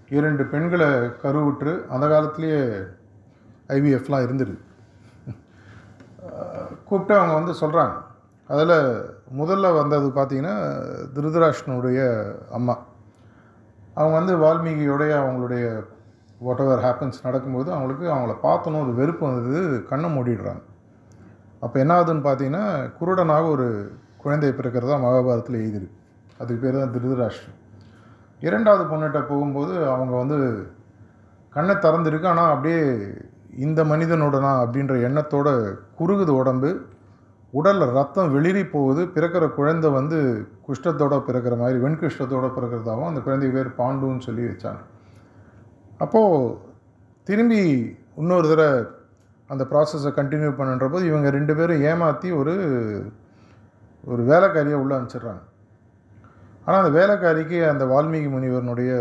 [0.10, 0.90] இரண்டு பெண்களை
[1.22, 2.64] கருவுற்று அந்த காலத்திலேயே
[3.70, 4.62] ஐவிஎஃப்லாம் இருந்துருக்கு
[6.88, 7.96] கூப்பிட்டு அவங்க வந்து சொல்கிறாங்க
[8.50, 8.76] அதில்
[9.40, 10.56] முதல்ல வந்தது பார்த்திங்கன்னா
[11.16, 12.00] திருதராஷ்டனுடைய
[12.58, 12.76] அம்மா.
[13.98, 15.66] அவங்க வந்து வால்மீகியோடைய அவங்களுடைய
[16.46, 20.64] வாட் எவர் ஹேப்பன்ஸ் நடக்கும்போது அவங்களுக்கு அவங்கள பார்த்தோன்னு ஒரு வெறுப்பு வந்தது கண்ணை மூடிடுறாங்க.
[21.66, 22.66] அப்போ என்ன ஆகுதுன்னு பார்த்தீங்கன்னா
[23.00, 23.68] குருடனாக ஒரு
[24.24, 26.00] குழந்தை பிறக்கிறதா மகாபாரதத்தில் எழுதியிருக்கு.
[26.40, 27.60] அதுக்கு பேர் தான் திருதராஷ்டிரம்
[28.42, 30.40] இரண்டாவது பொண்ணுகிட்ட போகும்போது அவங்க வந்து
[31.54, 32.32] கண்ணை திறந்துருக்கு.
[32.34, 32.82] ஆனால் அப்படியே
[33.66, 35.48] இந்த மனிதனுடனா அப்படின்ற எண்ணத்தோட
[36.00, 36.72] குறுகுது உடம்பு
[37.54, 40.20] உடலில் ரத்தம் வெளிரி போகுது பிறக்கிற குழந்தை வந்து
[40.68, 44.82] குஷ்டத்தோட பிறக்கிற மாதிரி வெண்குஷ்டத்தோட பிறக்கிறதாகவும் அந்த குழந்தைக்கு பேர் பாண்டுன்னு சொல்லி வச்சாங்க.
[45.98, 46.58] அப்போது
[47.24, 47.62] திரும்பி
[48.22, 48.70] இன்னொரு தடவை
[49.50, 52.54] அந்த ப்ராசஸை கண்டினியூ பண்ணுன்ற போது இவங்க ரெண்டு பேரும் ஏமாற்றி ஒரு
[54.04, 55.44] ஒரு வேலைக்காரியை உள்ளே அனுப்பிச்சிடுறாங்க.
[56.66, 58.92] ஆனால் அந்த வேலைக்காரிக்கு அந்த வால்மீகி முனிவரனுடைய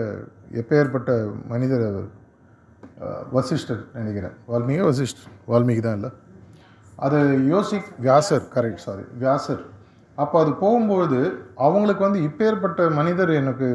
[0.61, 1.11] எப்பேற்பட்ட
[1.49, 2.11] மனிதர் அவர்?
[3.37, 4.35] வசிஷ்டர் நினைக்கிறேன்.
[4.51, 5.29] வால்மீகி வசிஷ்டர்.
[5.51, 6.11] வால்மீகி தான் இல்லை.
[7.07, 7.19] அது
[7.53, 9.63] யோசிக் வியாசர் கரெக்ட் சாரி வியாசர்.
[10.23, 11.19] அப்போ அது போகும்போது
[11.67, 13.69] அவங்களுக்கு வந்து இப்பேற்பட்ட மனிதர் எனக்கு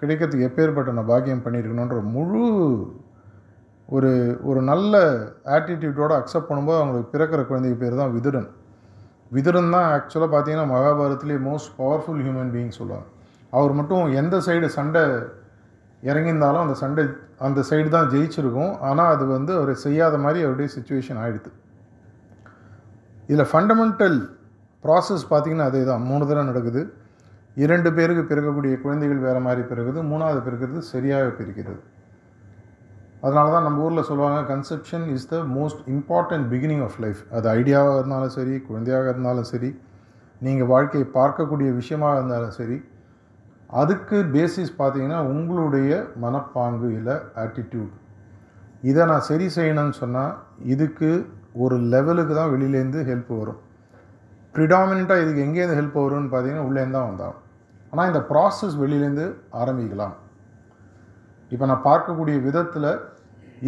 [0.00, 2.42] கிடைக்கிறதுக்கு எப்பேற்பட்ட நான் பாக்கியம் பண்ணியிருக்கணுன்ற முழு
[3.88, 4.10] ஒரு
[4.48, 4.94] ஒரு நல்ல
[5.56, 8.48] ஆட்டிடியூட்டோட அக்செப்ட் பண்ணும்போது அவங்களுக்கு பிறக்கிற குழந்தைக்கு பேர் தான் விதுரன்.
[9.36, 13.06] விதுரன் தான் ஆக்சுவலாக பார்த்தீங்கன்னா மகாபாரதத்துலேயே மோஸ்ட் பவர்ஃபுல் ஹியூமன் பீயிங் சொல்லுவாங்க.
[13.52, 15.02] அவர் மட்டும் எந்த சைடு சண்டை
[16.08, 17.04] இறங்கியிருந்தாலும் அந்த சண்டை
[17.46, 18.72] அந்த சைடு தான் ஜெயிச்சிருக்கும்.
[18.88, 21.50] ஆனால் அது வந்து அவர் செய்யாத மாதிரி அவருடைய சுச்சுவேஷன் ஆகிடுது
[23.30, 24.18] இதில் ஃபண்டமெண்டல்
[24.84, 26.82] ப்ராசஸ் பார்த்தீங்கன்னா அதே தான் மூணு தடவை நடக்குது.
[27.64, 29.98] இரண்டு பேருக்கு பிறக்கக்கூடிய குழந்தைகள் வேறு மாதிரி பிறகுது.
[30.12, 31.80] மூணாவது பிறக்கிறது சரியாக பிரிக்கிறது.
[33.24, 38.00] அதனால தான் நம்ம ஊரில் சொல்லுவாங்க conception is the most important beginning of life அது ஐடியாவாக
[38.00, 39.70] இருந்தாலும் சரி குழந்தையாக இருந்தாலும் சரி
[40.40, 42.76] நீங்கள் வாழ்க்கையை பார்க்கக்கூடிய விஷயமாக இருந்தாலும் சரி
[43.80, 45.92] அதுக்கு பேசிஸ் பார்த்தீங்கன்னா உங்களுடைய
[46.24, 47.94] மனப்பாங்கு இல்லை ஆட்டிடியூட்
[48.88, 50.34] இதை நான் சரி செய்யணும்னு சொன்னால்
[50.72, 51.08] இதுக்கு
[51.64, 53.60] ஒரு லெவலுக்கு தான் வெளியிலேருந்து ஹெல்ப் வரும்.
[54.54, 57.40] ப்ரிடாமினண்ட்டாக இதுக்கு எங்கேருந்து ஹெல்ப் வரும்னு பார்த்தீங்கன்னா உள்ளேருந்து தான் வந்தாகும்.
[57.92, 59.26] ஆனால் இந்த ப்ராசஸ் வெளியிலேருந்து
[59.60, 60.14] ஆரம்பிக்கலாம்.
[61.52, 62.90] இப்போ நான் பார்க்கக்கூடிய விதத்தில்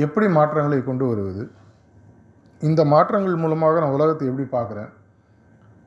[0.05, 1.43] எப்படி மாற்றங்களை கொண்டு வருவது?
[2.69, 4.91] இந்த மாற்றங்கள் மூலமாக நான் உலகத்தை எப்படி பார்க்குறேன்?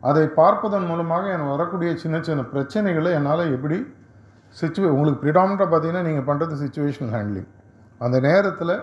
[0.10, 3.78] அதை பார்ப்பதன் மூலமாக என் வரக்கூடிய சின்ன சின்ன பிரச்சனைகளை என்னால் எப்படி
[4.58, 7.50] சுச்சுவே உங்களுக்கு ப்ரிடாமினாக பார்த்தீங்கன்னா நீங்கள் பண்ணுறது சுச்சுவேஷனல் ஹேண்ட்லிங்
[8.06, 8.74] அந்த நேரத்தில்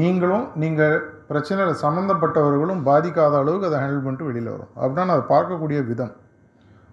[0.00, 0.96] நீங்களும் நீங்கள்
[1.28, 4.70] பிரச்சனையில் சம்மந்தப்பட்டவர்களும் பாதிக்காத அளவுக்கு அதை ஹேண்டில் பண்ணிட்டு வெளியில் வரும்.
[4.80, 6.12] அப்படின்னா நான் அதை பார்க்கக்கூடிய விதம்.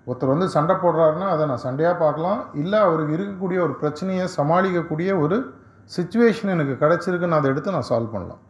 [0.08, 2.42] ஒருத்தர் வந்து சண்டை போடுறாருன்னா அதை நான் சண்டையாக பார்க்கலாம்.
[2.62, 5.38] இல்லை அவருக்கு இருக்கக்கூடிய ஒரு பிரச்சனையை சமாளிக்கக்கூடிய ஒரு
[5.96, 8.42] சுச்சுவேஷன் எனக்கு கிடச்சிருக்குன்னு அதை எடுத்து நான் சால்வ் பண்ணலாம்.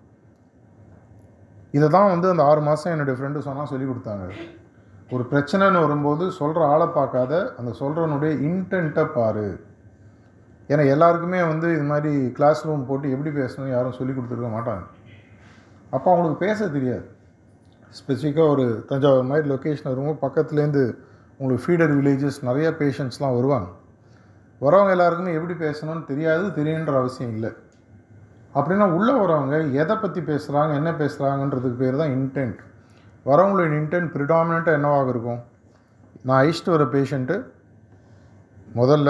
[1.78, 4.28] இதை தான் வந்து அந்த ஆறு மாதம் என்னுடைய ஃப்ரெண்டு சொன்னால் சொல்லி கொடுத்தாங்க.
[5.15, 9.48] ஒரு பிரச்சனைன்னு வரும்போது சொல்கிற ஆளை பார்க்காத அந்த சொல்கிறவனுடைய இன்டென்ட்டை பாரு.
[10.72, 14.84] ஏன்னா எல்லாருக்குமே வந்து இது மாதிரி கிளாஸ் ரூம் போட்டு எப்படி பேசணும் யாரும் சொல்லி கொடுத்துருக்க மாட்டாங்க.
[15.96, 17.06] அப்போ அவங்களுக்கு பேச தெரியாது.
[18.00, 20.84] ஸ்பெசிஃபிக்காக ஒரு தஞ்சாவூர் மாதிரி லொக்கேஷன் வரும்போது பக்கத்துலேருந்து
[21.39, 23.70] உங்களுக்கு ஃபீடர் வில்லேஜஸ் நிறையா பேஷண்ட்ஸ்லாம் வருவாங்க.
[24.62, 27.52] வரவங்க எல்லாருக்குமே எப்படி பேசணும்னு தெரியாது தெரியுன்ற அவசியம் இல்லை.
[28.58, 32.62] அப்படின்னா உள்ளே வரவங்க எதை பற்றி பேசுகிறாங்க என்ன பேசுகிறாங்கன்றதுக்கு பேர் தான் இன்டென்ட்
[33.30, 35.40] வரவங்களோட இன்டென்ட் ப்ரிடாமினண்ட்டாக என்னவாக இருக்கும்?
[36.26, 37.38] நான் அழிச்சிட்டு வர பேஷண்ட்டு
[38.80, 39.10] முதல்ல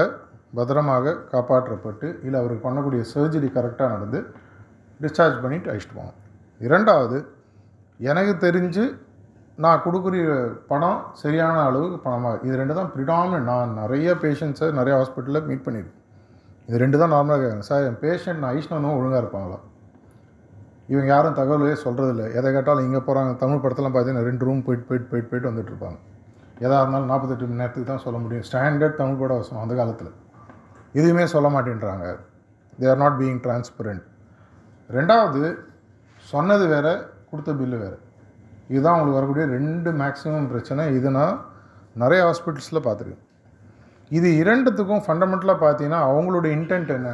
[0.58, 4.20] பத்திரமாக காப்பாற்றப்பட்டு இல்லை அவருக்கு பண்ணக்கூடிய சர்ஜரி கரெக்டாக நடந்து
[5.00, 6.16] டிஸ்சார்ஜ் பண்ணிட்டு அழிச்சிட்டு போவோம்
[6.62, 7.18] இரண்டாவது
[8.00, 8.86] எனக்கு தெரிஞ்சு
[9.64, 10.16] நான் கொடுக்குற
[10.72, 15.96] பணம் சரியான அளவுக்கு பணமாக இது ரெண்டு தான் ப்ரிடாமினன்ட் நான் நிறைய பேஷண்ட்ஸை நிறைய ஹாஸ்பிட்டலில் மீட் பண்ணியிருக்கேன்.
[16.68, 19.58] இது ரெண்டு தான் நார்மலாக கேட்குறேன் சார் என் பேஷண்ட் நான் ஐஷ்ணனும் ஒழுங்காக இருப்பாங்களா?
[20.92, 25.10] இவங்க யாரும் தகவலே சொல்கிறதில்ல எதை கேட்டாலும் இங்கே போகிறாங்க தமிழ் படத்தெல்லாம் பார்த்தீங்கன்னா ரெண்டு ரூம் போயிட்டு போயிட்டு
[25.12, 25.98] போயிட்டு போயிட்டு வந்துட்டு இருப்பாங்க.
[26.66, 28.46] எதாக இருந்தாலும் நாற்பத்தெட்டு மணி நேரத்துக்கு தான் சொல்ல முடியும்.
[28.50, 30.12] ஸ்டாண்டர்ட் தமிழ் பட வசனம் அந்த காலத்தில்.
[31.00, 32.06] எதுவுமே சொல்ல மாட்டேன்றாங்க.
[32.80, 34.04] They are not being transparent
[34.98, 35.42] ரெண்டாவது
[36.32, 36.94] சொன்னது வேறு
[37.30, 37.98] கொடுத்த பில்லு வேறு.
[38.74, 40.84] இதுதான் அவங்களுக்கு வரக்கூடிய ரெண்டு மேக்ஸிமம் பிரச்சனை.
[40.98, 41.36] இது நான்
[42.04, 43.24] நிறைய ஹாஸ்பிட்டல்ஸில் பார்த்துருக்கேன்.
[44.18, 47.10] இது இரண்டுத்துக்கும் ஃபண்டமெண்டலாக பார்த்தீங்கன்னா அவங்களோட இன்டென்ட் என்ன?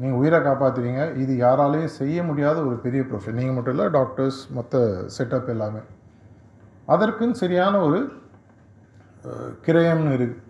[0.00, 4.80] நீங்கள் உயிரை காப்பாற்றுவீங்க இது யாராலையும் செய்ய முடியாத ஒரு பெரிய ப்ரொஃபஷன் நீங்கள் மட்டும் இல்லை டாக்டர்ஸ் மொத்த
[5.16, 5.82] செட்டப் எல்லாமே.
[6.94, 8.00] அதற்குன்னு சரியான ஒரு
[9.66, 10.42] கிரயம்னு இருக்குது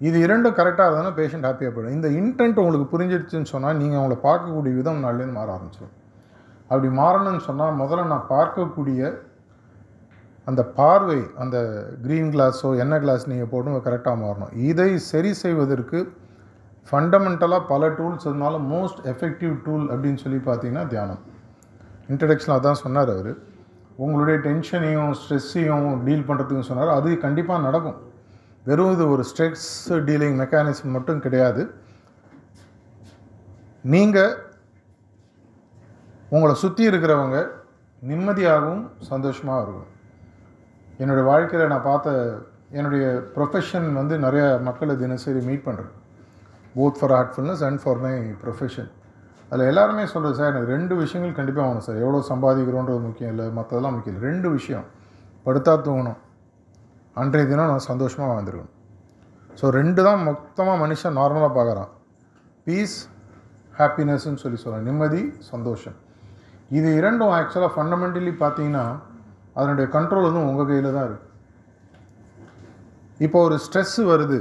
[0.00, 1.94] இது இரண்டும் கரெக்டாக இருந்தாலும் பேஷண்ட் ஹாப்பியாக போயிடும்.
[1.98, 5.94] இந்த இன்டென்ட் உங்களுக்கு புரிஞ்சிடுச்சுன்னு சொன்னால் நீங்கள் அவங்கள பார்க்கக்கூடிய விதம் நாள்லேருந்து மாற ஆரம்பிச்சிடும்
[6.70, 9.12] அப்படி மாறணும்னு சொன்னால் முதல்ல நான் பார்க்கக்கூடிய
[10.50, 11.56] அந்த பார்வை அந்த
[12.04, 14.52] க்ரீன் கிளாஸோ என்ன கிளாஸ் நீங்கள் போட்டு கரெக்டாக மாறணும்.
[14.70, 15.98] இதை சரி செய்வதற்கு
[16.88, 21.22] ஃபண்டமெண்டலாக பல டூல்ஸ் இருந்தாலும் மோஸ்ட் எஃபெக்டிவ் டூல் அப்படின்னு சொல்லி பார்த்தீங்கன்னா தியானம்.
[22.12, 23.32] இன்ட்ரடக்ஷனில் அதான் சொன்னார் அவர்.
[24.04, 26.92] உங்களுடைய டென்ஷனையும் ஸ்ட்ரெஸ்ஸையும் டீல் பண்ணுறதுக்கு சொன்னார்.
[26.98, 27.98] அது கண்டிப்பாக நடக்கும்.
[28.68, 29.66] வெறும் இது ஒரு ஸ்ட்ரெஸ்
[30.08, 31.62] டீலிங் மெக்கானிசம் மட்டும் கிடையாது.
[33.94, 34.32] நீங்கள்
[36.34, 37.38] உங்களை சுற்றி இருக்கிறவங்க
[38.02, 39.90] நிம்மதியாகவும் சந்தோஷமாக இருக்கும்
[41.02, 42.08] என்னுடைய வாழ்க்கையில் நான் பார்த்த
[42.78, 45.92] என்னுடைய ப்ரொஃபஷன் வந்து நிறைய மக்களை தினசரி மீட் பண்ணுறேன்
[46.74, 48.90] both for Heartfulness and for my profession
[49.50, 51.98] அதில் எல்லாருமே சொல்கிறது சார் எனக்கு ரெண்டு விஷயங்கள் கண்டிப்பாக ஆகணும் சார்.
[52.04, 54.28] எவ்வளோ சம்பாதிக்கிறோன்றது முக்கியம் இல்லை மற்றதெல்லாம் முக்கியம் இல்லை.
[54.30, 54.86] ரெண்டு விஷயம்.
[55.46, 56.20] படுத்தா தூங்கணும்.
[57.16, 58.72] அன்றைய தினம் நான் சந்தோஷமாக வாழ்ந்துருக்கணும்
[59.58, 61.90] ஸோ ரெண்டு தான் மொத்தமாக மனுஷன் நார்மலாக பார்க்குறான்
[62.66, 62.96] பீஸ்
[63.74, 65.96] ஹாப்பினஸ்ன்னு சொல்லி சொல்கிறேன் நிம்மதி சந்தோஷம்.
[66.78, 68.84] இது இரண்டும் ஆக்சுவலாக ஃபண்டமெண்டலி பார்த்தீங்கன்னா
[69.58, 71.32] அதனுடைய கண்ட்ரோல் வந்து உங்கள் கையில் தான் இருக்குது
[73.24, 74.38] இப்போ ஒரு ஸ்ட்ரெஸ்ஸு வருது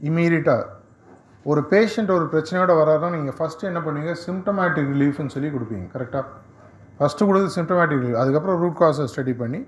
[0.00, 0.64] இம்மீடியட்டாக
[1.46, 4.12] ஒரு பேஷண்ட் ஒரு பிரச்சனையோட வராதான் நீங்கள் ஃபஸ்ட்டு என்ன பண்ணுவீங்க?
[4.26, 6.24] சிம்டமேட்டிக் ரிலீஃப்னு சொல்லி கொடுப்பீங்க கரெக்டாக
[7.00, 9.60] ஃபஸ்ட்டு கொடுத்து சிம்டமேட்டிக் ரிலீஃப் அதுக்கப்புறம் ரூட் காஸை ஸ்டடி பண்ணி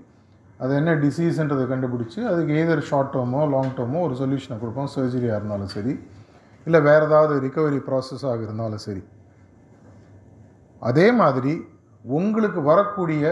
[0.60, 5.66] அது என்ன டிசீஸ்ன்றதை கண்டுபிடிச்சி அதுக்கு எய்தர் ஷார்ட் டேர்மோ லாங் டேர்மோ ஒரு சொல்யூஷனை கொடுப்போம் சர்ஜரியாக இருந்தாலும்
[5.66, 5.94] சரி
[6.66, 9.02] இல்லை வேறு ஏதாவது ரிக்கவரி ப்ராசஸாக இருந்தாலும் சரி.
[10.82, 11.52] அதே மாதிரி
[12.04, 13.24] உங்களுக்கு வரக்கூடிய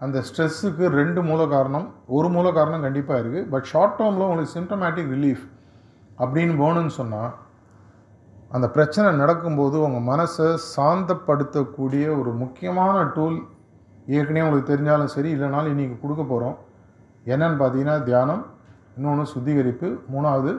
[0.00, 5.10] அந்த ஸ்ட்ரெஸ்ஸுக்கு ரெண்டு மூல காரணம் ஒரு மூல காரணம் கண்டிப்பாக இருக்குது பட் ஷார்ட் டேர்மில் உங்களுக்கு சிம்டமேட்டிக்
[5.10, 5.44] ரிலீஃப்
[6.18, 7.30] அப்படின்னு போகணுன்னு சொன்னால்
[8.54, 13.38] அந்த பிரச்சனை நடக்கும்போது உங்கள் மனசை சாந்தப்படுத்தக்கூடிய ஒரு முக்கியமான டூல்
[14.16, 16.56] ஏற்கனவே உங்களுக்கு தெரிஞ்சாலும் சரி இல்லைனாலும் இன்றைக்கி கொடுக்க போகிறோம்
[17.32, 18.42] என்னன்னு பார்த்தீங்கன்னா தியானம்
[18.96, 20.52] இன்னொன்று சுத்திகரிப்பு மூணாவது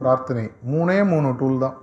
[0.00, 0.44] பிரார்த்தனை.
[0.72, 1.76] மூணே மூணு டூல் தான்.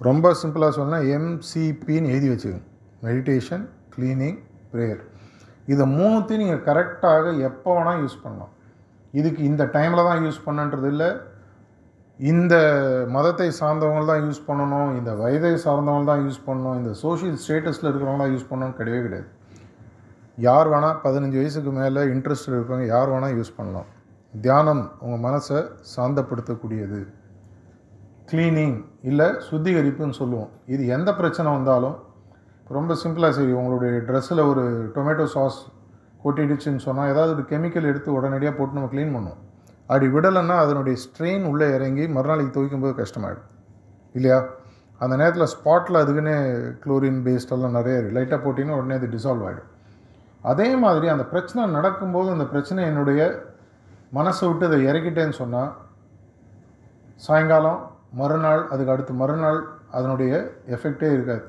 [0.00, 2.64] ரொம்ப சிம்பிளாக சொன்னால் எம்சிபின்னு எழுதி வச்சுக்கோங்க.
[3.06, 4.38] மெடிடேஷன் க்ளீனிங்
[4.72, 5.02] ப்ரேயர்
[5.72, 8.52] இதை மூணுத்தையும் நீங்கள் கரெக்டாக எப்போ வேணால் யூஸ் பண்ணலாம்.
[9.18, 11.08] இதுக்கு இந்த டைமில் தான் யூஸ் பண்ணுன்றது இல்லை
[12.18, 12.54] இந்த
[13.14, 18.22] மதத்தை சார்ந்தவங்க தான் யூஸ் பண்ணணும் இந்த வயதை சார்ந்தவங்க தான் யூஸ் பண்ணணும் இந்த சோஷியல் ஸ்டேட்டஸில் இருக்கிறவங்க
[18.22, 19.28] தான் யூஸ் பண்ணணும் கிடையவே கிடையாது.
[20.46, 23.88] யார் வேணால் பதினஞ்சு வயசுக்கு மேலே இன்ட்ரெஸ்ட் இருக்கவங்க யார் வேணால் யூஸ் பண்ணலாம்.
[24.34, 25.60] தியானம் உங்கள் மனசை
[25.94, 27.00] சாந்தப்படுத்தக்கூடியது.
[28.30, 28.76] க்ளீனிங்
[29.10, 30.50] இல்லை சுத்திகரிப்புன்னு சொல்லுவோம்.
[30.74, 31.96] இது எந்த பிரச்சனை வந்தாலும்
[32.76, 35.58] ரொம்ப சிம்பிளாக சரி உங்களுடைய ட்ரெஸ்ஸில் ஒரு டொமேட்டோ சாஸ்
[36.24, 39.42] கொட்டிடுச்சுன்னு சொன்னால் ஏதாவது ஒரு கெமிக்கல் எடுத்து உடனடியாக போட்டு நம்ம க்ளீன் பண்ணுவோம்.
[39.88, 43.48] அப்படி விடலைன்னா அதனுடைய ஸ்ட்ரெயின் உள்ளே இறங்கி மறுநாளைக்கு துவைக்கும்போது கஷ்டமாயிடும்.
[44.14, 44.38] இல்லையா?
[45.00, 46.34] அந்த நேரத்தில் ஸ்பாட்டில் அதுக்குன்னு
[46.84, 49.72] குளோரின் பேஸ்டெல்லாம் நிறைய இருக்குது லைட்டாக போட்டிங்கன்னா உடனே அது டிசால்வ் ஆகிடும்
[50.44, 53.20] அதே மாதிரி அந்த பிரச்சனை நடக்கும்போது அந்த பிரச்சனை என்னுடைய
[54.14, 55.70] மனசை விட்டு அதை இறக்கிட்டேன்னு சொன்னால்
[57.26, 57.80] சாயங்காலம்
[58.20, 60.32] மறுநாள் அதுக்கு அடுத்து மறுநாள் அதனுடைய
[60.76, 61.44] எஃபெக்டே இருக்காது.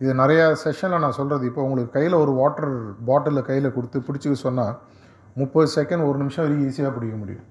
[0.00, 2.72] இது நிறையா செஷனில் நான் சொல்கிறது இப்போ உங்களுக்கு கையில் ஒரு வாட்டர்
[3.08, 4.74] பாட்டிலில் கையில் கொடுத்து பிடிச்சிக்க சொன்னால்
[5.36, 7.44] முப்பது செகண்ட் ஒரு நிமிஷம் வரைக்கும் ஈஸியாக பிடிக்க முடியும்.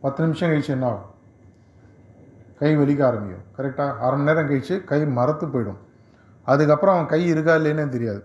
[0.00, 1.08] பத்து நிமிஷம் கழிச்சு என்ன ஆகும்?
[2.58, 3.46] கை வலிக்க ஆரம்பிக்கும்.
[3.56, 5.80] கரெக்டாக அரை மணி நேரம் கழிச்சு கை மரத்து போயிடும்.
[6.44, 8.24] அதுக்கப்புறம் அவன் கை இருக்கா இல்லைன்னே தெரியாது.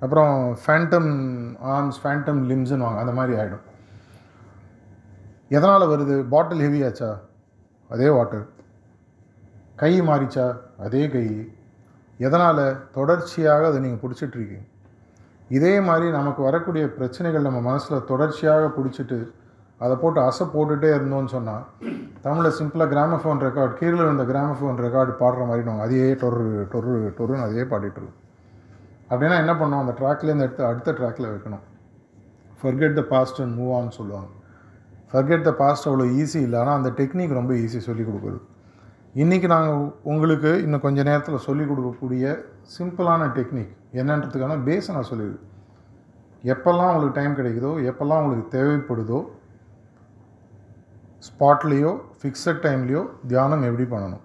[0.00, 1.10] அப்புறம் ஃபேண்டம்
[1.60, 3.66] ஆர்ம்ஸ் ஃபேண்டம் லிம்ஸ்னு வாங்க அந்த மாதிரி ஆகிடும்
[5.48, 6.22] எதனால் வருது?
[6.28, 7.20] பாட்டில் ஹெவியாச்சா
[7.88, 8.46] அதே வாட்டர்
[9.76, 10.58] கை மாறிச்சா?
[10.78, 11.54] அதே கை.
[12.18, 12.90] எதனால்?
[12.90, 14.66] தொடர்ச்சியாக அதை நீங்கள் பிடிச்சிட்ருக்கீங்க
[15.48, 19.18] இதே மாதிரி நமக்கு வரக்கூடிய பிரச்சனைகள் நம்ம மனசில் தொடர்ச்சியாக பிடிச்சிட்டு
[19.80, 21.62] அதை போட்டு அசை போட்டுகிட்டே இருந்தோம்னு சொன்னால்
[22.22, 27.46] தமிழில் சிம்பிளாக கிராமஃபோன் ரெக்கார்டு கீழே இருந்த கிராமஃபோன் ரெக்கார்டு பாடுற மாதிரி நம்ம அதையே டொரு டொரு டொருன்னு
[27.46, 28.18] அதையே பாடிட்டுருக்கோம்
[29.10, 31.64] அப்படின்னா என்ன பண்ணோம் அந்த ட்ராக்லேருந்து எடுத்து அடுத்த ட்ராக்கில் வைக்கணும்.
[32.60, 34.30] Forget the past and move on சொல்லுவாங்க.
[35.12, 36.58] ஃபர்கெட் த பாஸ்ட் அவ்வளோ ஈஸி இல்லை.
[36.62, 38.40] ஆனால் அந்த டெக்னிக் ரொம்ப ஈஸி சொல்லிக் கொடுக்குறது
[39.22, 42.24] இன்றைக்கி நாங்கள் உங்களுக்கு இன்னும் கொஞ்சம் நேரத்தில் சொல்லிக் கொடுக்கக்கூடிய
[42.76, 45.38] சிம்பிளான டெக்னிக் என்னன்றதுக்கான பேஸை நான் சொல்லிடுது
[46.44, 49.18] எப்போல்லாம் உங்களுக்கு டைம் கிடைக்குதோ எப்போல்லாம் உங்களுக்கு தேவைப்படுதோ
[51.28, 54.24] ஸ்பாட்லேயோ ஃபிக்ஸட் டைம்லேயோ தியானம் எப்படி பண்ணணும்?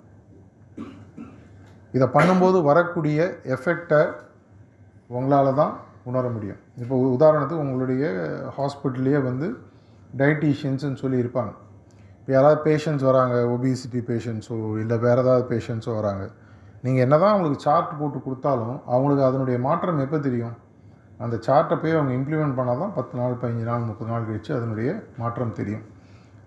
[1.96, 3.20] இதை பண்ணும்போது வரக்கூடிய
[3.56, 4.02] எஃபெக்டை
[5.18, 5.74] உங்களால் தான்
[6.10, 6.60] உணர முடியும்.
[6.84, 8.06] இப்போ உதாரணத்துக்கு உங்களுடைய
[8.58, 9.48] ஹாஸ்பிட்டல்லையே வந்து
[10.22, 11.54] டயட்டீஷியன்ஸ்னு சொல்லி இருப்பாங்க.
[12.20, 16.24] இப்போ யாராவது பேஷண்ட்ஸ் வராங்க ஒபிசிட்டி பேஷண்ட்ஸோ இல்லை வேறு ஏதாவது பேஷண்ட்ஸோ வராங்க.
[16.86, 20.56] நீங்கள் என்ன தான் அவங்களுக்கு சார்ட் போட்டு கொடுத்தாலும் அவங்களுக்கு அதனுடைய மாற்றம் எப்போ தெரியும்?
[21.26, 24.90] அந்த சார்ட்டை போய் அவங்க இம்ப்ளிமெண்ட் பண்ணால் தான் பத்து நாள் பதினஞ்சு நாள் முப்பது நாள் கழித்து அதனுடைய
[25.22, 25.86] மாற்றம் தெரியும்.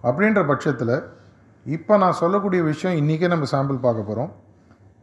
[0.03, 1.03] அப்படின்ற பட்சத்தில்
[1.67, 4.31] இப்போ நான் சொல்லக்கூடிய விஷயம் இன்றைக்கே நம்ம சாம்பிள் பார்க்க போகிறோம்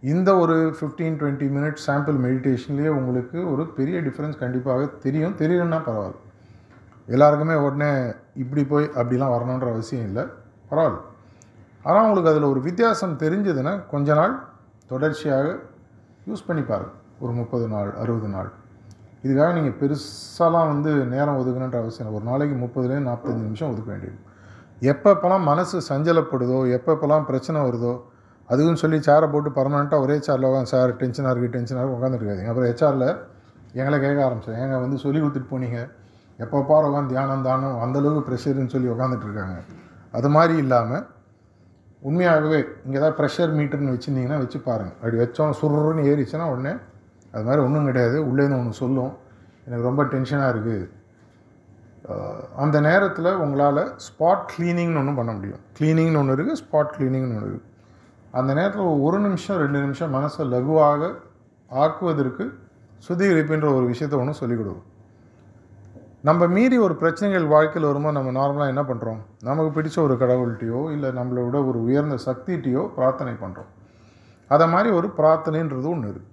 [0.03, 5.35] இந்த ஒரு ஃபிஃப்டீன் டுவெண்ட்டி மினிட்ஸ் சாம்பிள் மெடிடேஷன்லேயே உங்களுக்கு ஒரு பெரிய டிஃப்ரென்ஸ் கண்டிப்பாக தெரியும்.
[5.37, 6.21] தெரியலன்னா பரவாயில்ல.
[7.07, 10.23] எல்லாருக்குமே உடனே இப்படி போய் அப்படிலாம் வரணுன்ற அவசியம் இல்லை.
[10.71, 10.99] பரவாயில்ல.
[11.83, 14.35] ஆனால் உங்களுக்கு அதில் ஒரு வித்தியாசம் தெரிஞ்சதுன்னா கொஞ்ச நாள்
[14.87, 15.57] தொடர்ச்சியாக
[16.27, 18.51] யூஸ் பண்ணி பாருங்கள் ஒரு முப்பது நாள் அறுபது நாள்.
[19.23, 24.33] இதுக்காக நீங்கள் பெருசாலாம் வந்து நேரம் ஒதுக்கணுன்ற அவசியம் ஒரு நாளைக்கு முப்பதுலேருந்து நாற்பத்தஞ்சு நிமிஷம் ஒதுக்க வேண்டியது.
[24.81, 27.93] எப்பப்போலாம் மனசு சஞ்சலப்படுதோ எப்பப்போலாம் பிரச்சனை வருதோ
[28.49, 32.69] அதுக்குன்னு சொல்லி சேரை போட்டு பர்மனெண்ட்டாக ஒரே சேரில் உட்காந்து சார் டென்ஷனாக இருக்குது டென்ஷனாக இருக்குது உட்காந்துருக்காதிங்க அப்புறம்
[32.71, 33.07] ஹெச்ஆரில்
[33.79, 35.79] எங்களை கேட்க ஆரம்பிச்சேன் எங்கள் வந்து சொல்லி கொடுத்துட்டு போனீங்க.
[36.39, 39.57] எப்போ பாரு உட்காந்து தியானம் தானம் அந்தளவுக்கு ப்ரெஷருன்னு சொல்லி உட்காந்துட்டு இருக்காங்க.
[40.13, 41.03] அது மாதிரி இல்லாமல்
[42.01, 46.73] உண்மையாகவே இங்கே ஏதாவது ப்ரெஷர் மீட்டர்னு வச்சுருந்தீங்கன்னா வச்சு பாருங்கள் அப்படி வச்சோம் சுருன்னு ஏறிச்சுன்னா உடனே
[47.33, 48.17] அது மாதிரி ஒன்றும் கிடையாது.
[48.29, 49.13] உள்ளேருந்து ஒன்று சொல்லும்.
[49.67, 50.83] எனக்கு ரொம்ப டென்ஷனாக இருக்குது
[52.55, 55.61] அந்த நேரத்தில் உங்களால் ஸ்பாட் க்ளீனிங்னு ஒன்று பண்ண முடியும்.
[55.79, 57.71] க்ளீனிங்னு ஒன்று இருக்குது ஸ்பாட் க்ளீனிங்னு ஒன்று இருக்குது
[58.33, 61.09] அந்த நேரத்தில் ஒரு நிமிஷம் ரெண்டு நிமிஷம் மனசை லகுவாக
[61.71, 62.45] ஆக்குவதற்கு
[63.07, 64.91] சுத்திகரிப்புன்ற ஒரு விஷயத்தை ஒன்று சொல்லிக் கொடுக்கும்
[66.23, 71.09] நம்ம மீறி ஒரு பிரச்சனைகள் வாழ்க்கையில் வரும்போது நம்ம நார்மலாக என்ன பண்ணுறோம் நமக்கு பிடிச்ச ஒரு கடவுள்கிட்டையோ இல்லை
[71.09, 73.71] நம்மளை விட ஒரு உயர்ந்த சக்திகிட்டையோ பிரார்த்தனை பண்ணுறோம்
[74.51, 76.31] அதை மாதிரி ஒரு பிரார்த்தனைன்றது ஒன்று இருக்குது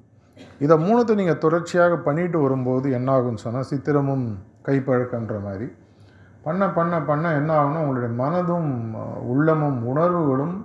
[0.60, 4.26] இதை மூணுத்தை நீங்கள் தொடர்ச்சியாக பண்ணிட்டு வரும்போது என்னாகும் சொன்னால் சித்திரமும்
[4.66, 5.66] கைப்பழக்கன்ற மாதிரி
[6.46, 8.70] பண்ண பண்ண பண்ண என்ன ஆகும்னா உங்களுடைய மனதும்
[9.32, 10.56] உள்ளமும் உணர்வுகளும்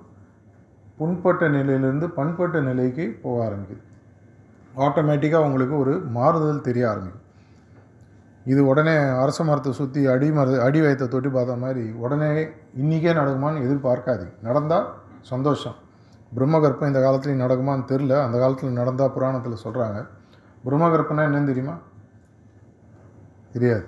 [0.99, 3.83] புண்பட்ட நிலையிலிருந்து பண்பட்ட நிலைக்கு போக ஆரம்பிக்குது.
[4.85, 7.25] ஆட்டோமேட்டிக்காக உங்களுக்கு ஒரு மாறுதல் தெரிய ஆரம்பிக்கும்
[8.51, 12.29] இது உடனே அரச மரத்தை சுற்றி அடி மர அடி வயத்தை தொட்டி பார்த்த மாதிரி உடனே
[12.81, 14.35] இன்றைக்கே நடக்குமான்னு எதிர்பார்க்காதீங்க.
[14.47, 14.87] நடந்தால்
[15.31, 15.77] சந்தோஷம்.
[16.35, 19.99] பிரம்மகற்பம் இந்த காலத்துலேயும் நடக்குமான்னு தெரில அந்த காலத்தில் நடந்தால் புராணத்தில் சொல்கிறாங்க
[20.65, 21.75] பிரம்மகற்பனா என்னன்னு தெரியுமா?
[23.57, 23.85] தெரியாது.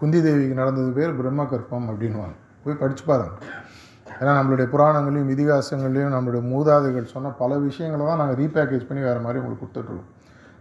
[0.00, 3.42] குந்தி தேவிக்கு நடந்தது பேர் பிரம்ம கற்பம் அப்படின்வாங்க போய் படித்து பாருங்கள்
[4.16, 9.40] ஏன்னா நம்மளுடைய புராணங்களையும் இதிகாசங்களையும் நம்மளுடைய மூதாதைகள் சொன்ன பல விஷயங்களை தான் நாங்கள் ரீபேக்கேஜ் பண்ணி வேறு மாதிரி
[9.40, 10.10] உங்களுக்கு கொடுத்துட்ருக்கோம்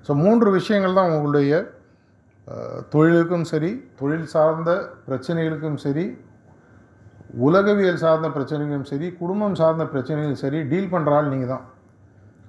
[0.05, 1.53] ஸோ மூன்று விஷயங்கள் தான் உங்களுடைய
[2.93, 4.71] தொழிலுக்கும் சரி தொழில் சார்ந்த
[5.07, 6.05] பிரச்சனைகளுக்கும் சரி
[7.45, 11.63] உலகவியல் சார்ந்த பிரச்சனைகளும் சரி குடும்பம் சார்ந்த பிரச்சனைகளும் சரி டீல் பண்ணுற ஆள் நீங்கள் தான்.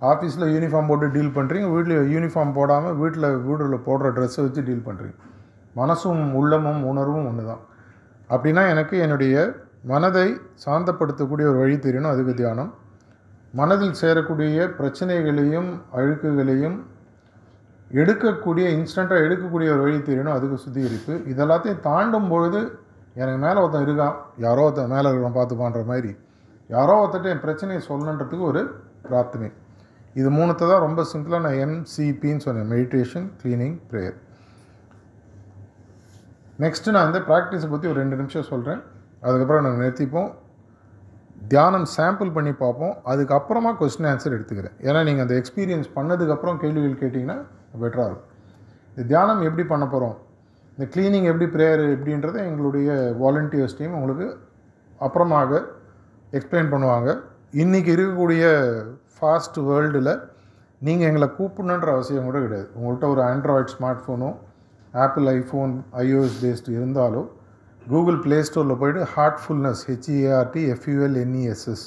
[0.02, 5.16] ஆஃபீஸில் யூனிஃபார்ம் போட்டு டீல் பண்ணுறீங்க வீட்டில் யூனிஃபார்ம் போடாமல் வீட்டில் வீடில் போடுற ட்ரெஸ்ஸை வச்சு டீல் பண்ணுறீங்க
[5.78, 7.62] மனசும் உள்ளமும் உணர்வும் ஒன்று தான்
[8.30, 9.34] அப்படின்னா எனக்கு என்னுடைய
[9.92, 10.26] மனதை
[10.64, 12.70] சாந்தப்படுத்தக்கூடிய ஒரு வழி தெரியணும் அதுக்கு தியானம்.
[13.58, 16.78] மனதில் சேரக்கூடிய பிரச்சனைகளையும் அழுக்குகளையும்
[18.00, 21.14] எடுக்கக்கூடிய இன்ஸ்டண்ட்டாக எடுக்கக்கூடிய ஒரு வழி தெரியணும் அதுக்கு சுத்திகரிப்பு.
[21.32, 22.60] இதெல்லாத்தையும் தாண்டும் பொழுது
[23.20, 26.10] எனக்கு மேலே ஒருத்தன் இருக்கான் யாரோ ஒருத்தன் மேலே இருக்கிறான் பார்த்துப்பான்ற மாதிரி.
[26.74, 28.62] யாரோ ஒருத்தட்ட என் பிரச்சனையை சொல்லணுன்றதுக்கு ஒரு
[29.08, 29.48] பிரார்த்தனை.
[30.20, 32.70] இது மூணுத்தை தான் ரொம்ப சிம்பிளாக நான் எம்சிபின்னு சொன்னேன்.
[32.74, 34.16] மெடிடேஷன் க்ளீனிங் ப்ரேயர்
[36.64, 38.80] நெக்ஸ்ட்டு நான் வந்து ப்ராக்டிஸை பற்றி ஒரு ரெண்டு நிமிஷம் சொல்கிறேன்
[39.26, 40.30] அதுக்கப்புறம் நாங்கள் நிறுத்திப்போம்.
[41.52, 42.94] தியானம் சாம்பிள் பண்ணி பார்ப்போம்.
[43.12, 44.76] அதுக்கப்புறமா கொஸ்டின் ஆன்சர் எடுத்துக்கிறேன்.
[44.86, 47.36] ஏன்னா நீங்கள் அந்த எக்ஸ்பீரியன்ஸ் பண்ணதுக்கப்புறம் கேள்விகள் கேட்டிங்கன்னா
[47.82, 48.30] பெட்டராக இருக்கும்.
[48.92, 50.16] இந்த தியானம் எப்படி பண்ண போகிறோம்
[50.74, 52.88] இந்த க்ளீனிங் எப்படி ப்ரேயர் எப்படின்றத எங்களுடைய
[53.22, 54.28] வாலண்டியர்ஸ் டீம் உங்களுக்கு
[55.06, 55.60] அப்புறமாக
[56.38, 57.10] எக்ஸ்பிளைன் பண்ணுவாங்க.
[57.62, 58.44] இன்றைக்கி இருக்கக்கூடிய
[59.16, 60.12] ஃபாஸ்ட் வேர்ல்டில்
[60.86, 62.68] நீங்கள் எங்களை கூப்பிடணுன்ற அவசியம் கூட கிடையாது.
[62.78, 64.36] உங்கள்கிட்ட ஒரு ஆண்ட்ராய்ட் ஸ்மார்ட் ஃபோனும்
[65.04, 65.72] ஆப்பிள் ஐஃபோன்
[66.04, 67.22] ஐஓஎஸ் பேஸ்டு இருந்தாலோ
[67.90, 71.84] கூகுள் ப்ளே ஸ்டோரில் போய்ட்டு Heartfulness H E A R T F U L N E S S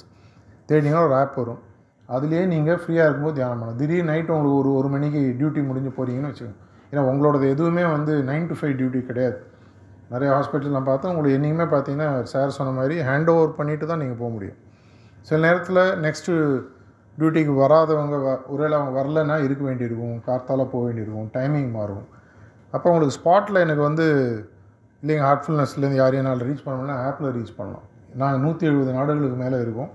[0.70, 1.62] தேடிங்கன்னா ஒரு ஆப் வரும்.
[2.10, 3.80] அதுலேயே நீங்கள் ஃப்ரீயாக இருக்கும்போது தியானம் பண்ணலாம்.
[3.82, 6.58] திடீர்னு நைட்டு உங்களுக்கு ஒரு ஒரு மணிக்கு டியூட்டி முடிஞ்சு போகிறீங்கன்னு வச்சுக்கோங்க.
[6.92, 9.38] ஏன்னா உங்களோடது எதுவுமே வந்து நைன் டு ஃபைவ் டியூட்டி கிடையாது.
[10.12, 14.30] நிறைய ஹாஸ்பிட்டல்லாம் பார்த்தா உங்களுக்கு என்றைக்குமே பார்த்தீங்கன்னா சார் சொன்ன மாதிரி ஹேண்ட் ஓவர் பண்ணிவிட்டு தான் நீங்கள் போக
[14.36, 14.60] முடியும்.
[15.28, 16.36] சில நேரத்தில் நெக்ஸ்ட்டு
[17.18, 20.18] டியூட்டிக்கு வராதவங்க வ ஒருவேளை அவங்க வரலன்னா இருக்க வேண்டியிருக்கும்.
[20.28, 21.30] கார்த்தால போக வேண்டியிருக்கும்.
[21.38, 22.06] டைமிங் மாறும்.
[22.74, 24.06] அப்போ உங்களுக்கு ஸ்பாட்டில் எனக்கு வந்து
[25.04, 27.86] இல்லைங்க ஹார்ட்ஃபுல்னஸ்லேருந்து யாரையும் என்னால் ரீச் பண்ணணும்னா ஆப்பில் ரீச் பண்ணலாம்.
[28.22, 29.92] நாங்கள் நூற்றி எழுபது நாடுகளுக்கு மேலே இருக்கோம்.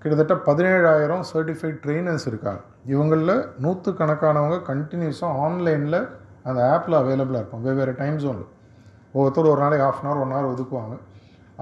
[0.00, 2.60] கிட்டத்தட்ட பதினேழாயிரம் சர்டிஃபைட் ட்ரெயினர்ஸ் இருக்காங்க.
[2.94, 6.00] இவங்களில் நூற்றுக்கணக்கானவங்க கண்டினியூஸாக ஆன்லைனில்
[6.48, 8.50] அந்த ஆப்பில் அவைலபிளாக இருப்போம் வெவ்வேறு டைம் ஜோனில்
[9.14, 10.94] ஒவ்வொருத்தர் ஒரு நாளைக்கு half an hour one hour ஒதுக்குவாங்க.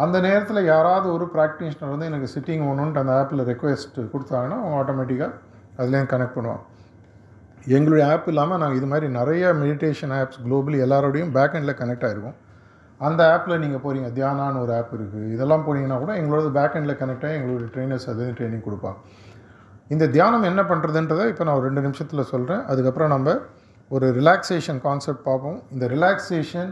[0.04, 5.32] அந்த நேரத்தில் யாராவது ஒரு ப்ராக்டிஷனர் வந்து எனக்கு சிட்டிங் ஒன்றுன்ட்டு அந்த ஆப்பில் ரெக்வெஸ்ட் கொடுத்தாங்கன்னா அவங்க ஆட்டோமேட்டிக்காக
[5.78, 6.64] அதுலேயும் கனெக்ட் பண்ணுவாங்க.
[7.72, 12.38] எங்களுடைய ஆப் இல்லாமல் நாங்கள் இது மாதிரி நிறைய மெடிடேஷன் ஆப்ஸ் குளோபலி எல்லாரோடையும் பேக் எண்டில் கனெக்ட் ஆகிருக்கும்
[13.00, 17.24] அந்த ஆப்பில் நீங்கள் போகிறீங்க தியானான்னு ஒரு ஆப் இருக்குது இதெல்லாம் போனீங்கன்னா கூட எங்களோட பேக் எண்டில் கனெக்ட்
[17.28, 18.98] ஆகி எங்களுடைய ட்ரைனர்ஸ் அது ட்ரைனிங் கொடுப்பாங்க.
[19.94, 23.34] இந்த தியானம் என்ன பண்ணுறதுன்றதை இப்போ நான் ஒரு ரெண்டு நிமிஷத்தில் சொல்கிறேன் அதுக்கப்புறம் நம்ம
[23.90, 25.58] ஒரு ரிலாக்ஸேஷன் கான்செப்ட் பார்ப்போம்.
[25.74, 26.70] இந்த ரிலாக்ஸேஷன்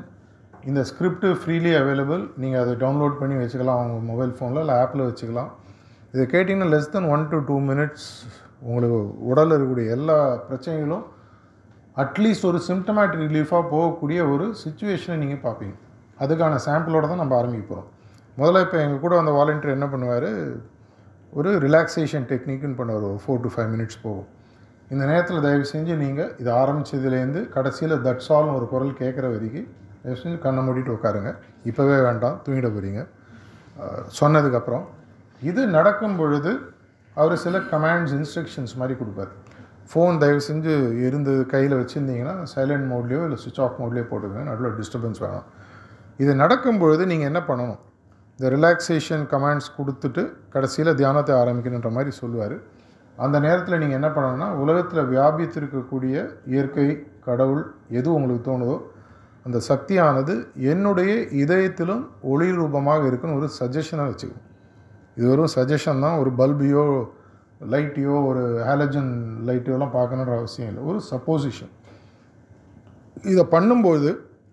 [0.70, 3.80] இந்த ஸ்கிரிப்ட் ஃப்ரீலி அவைலபிள் நீங்கள் அதை டவுன்லோட் பண்ணி வச்சுக்கலாம்.
[3.84, 5.50] உங்கள் மொபைல் ஃபோனில் இல்லை ஆப்பில் வச்சுக்கலாம்.
[6.14, 8.08] இதை கேட்டிங்கன்னா less than one to two minutes
[8.66, 8.98] உங்களுக்கு
[9.30, 10.16] உடலில் இருக்கக்கூடிய எல்லா
[10.48, 11.04] பிரச்சனைகளும்
[12.02, 15.74] அட்லீஸ்ட் ஒரு சிம்டமேட்டிக் ரிலீஃபாக போகக்கூடிய ஒரு சுச்சுவேஷனை நீங்கள் பார்ப்பீங்க.
[16.22, 17.88] அதுக்கான சாம்பிளோட தான் நம்ம ஆரம்பிக்க போகிறோம்
[18.38, 20.28] முதல்ல இப்போ எங்கள் கூட வந்த வாலண்டியர் என்ன பண்ணுவார்?
[21.38, 23.04] ஒரு ரிலாக்ஸேஷன் டெக்னிக்குன்னு பண்ணுவார்.
[23.10, 24.28] ஒரு ஃபோர் டு ஃபைவ் மினிட்ஸ் போகும்.
[24.92, 29.68] இந்த நேரத்தில் தயவு செஞ்சு நீங்கள் இது ஆரம்பித்ததுலேருந்து கடைசியில் தட்ஸ் ஆல்னு ஒரு குரல் கேட்குற வரைக்கும்
[30.02, 31.30] தயவு செஞ்சு கண்ணை மூடிட்டு உட்காருங்க.
[31.70, 33.02] இப்போவே வேண்டாம் தூங்கிட போகிறீங்க
[34.20, 34.84] சொன்னதுக்கப்புறம்
[35.50, 36.52] இது நடக்கும் பொழுது
[37.20, 39.32] அவர் சில கமாண்ட்ஸ் இன்ஸ்ட்ரக்ஷன்ஸ் மாதிரி கொடுப்பார்.
[39.90, 40.74] ஃபோன் தயவு செஞ்சு
[41.06, 44.44] இருந்து கையில் வச்சுருந்தீங்கன்னா சைலண்ட் மோட்லேயோ இல்லை சுவிச் ஆஃப் மோட்லேயோ போட்டுக்கோங்க.
[44.50, 45.48] நடுவில் டிஸ்டர்பன்ஸ் வேணும்.
[46.22, 47.80] இது நடக்கும்பொழுது நீங்கள் என்ன பண்ணணும்?
[48.36, 50.22] இந்த ரிலாக்ஸேஷன் கமாண்ட்ஸ் கொடுத்துட்டு
[50.54, 52.56] கடைசியில் தியானத்தை ஆரம்பிக்கணுன்ற மாதிரி சொல்லுவார்.
[53.24, 56.14] அந்த நேரத்தில் நீங்கள் என்ன பண்ணணும்னா உலகத்தில் வியாபித்திருக்கக்கூடிய
[56.52, 56.86] இயற்கை
[57.26, 57.64] கடவுள்
[57.98, 58.76] எது உங்களுக்கு தோணுதோ
[59.46, 60.34] அந்த சக்தியானது
[60.72, 64.48] என்னுடைய இதயத்திலும் ஒளி ரூபமாக இருக்குன்னு ஒரு சஜஷனாக வச்சுக்கணும்.
[65.16, 66.18] இது வெறும் சஜஷன் தான்.
[66.22, 66.84] ஒரு பல்பையோ
[67.72, 69.10] லைட்டையோ ஒரு ஹாலஜன்
[69.48, 70.82] லைட்டையோலாம் பார்க்கணுன்ற அவசியம் இல்லை.
[70.90, 71.72] ஒரு சப்போசிஷன்
[73.32, 74.10] இதை பண்ணும்போது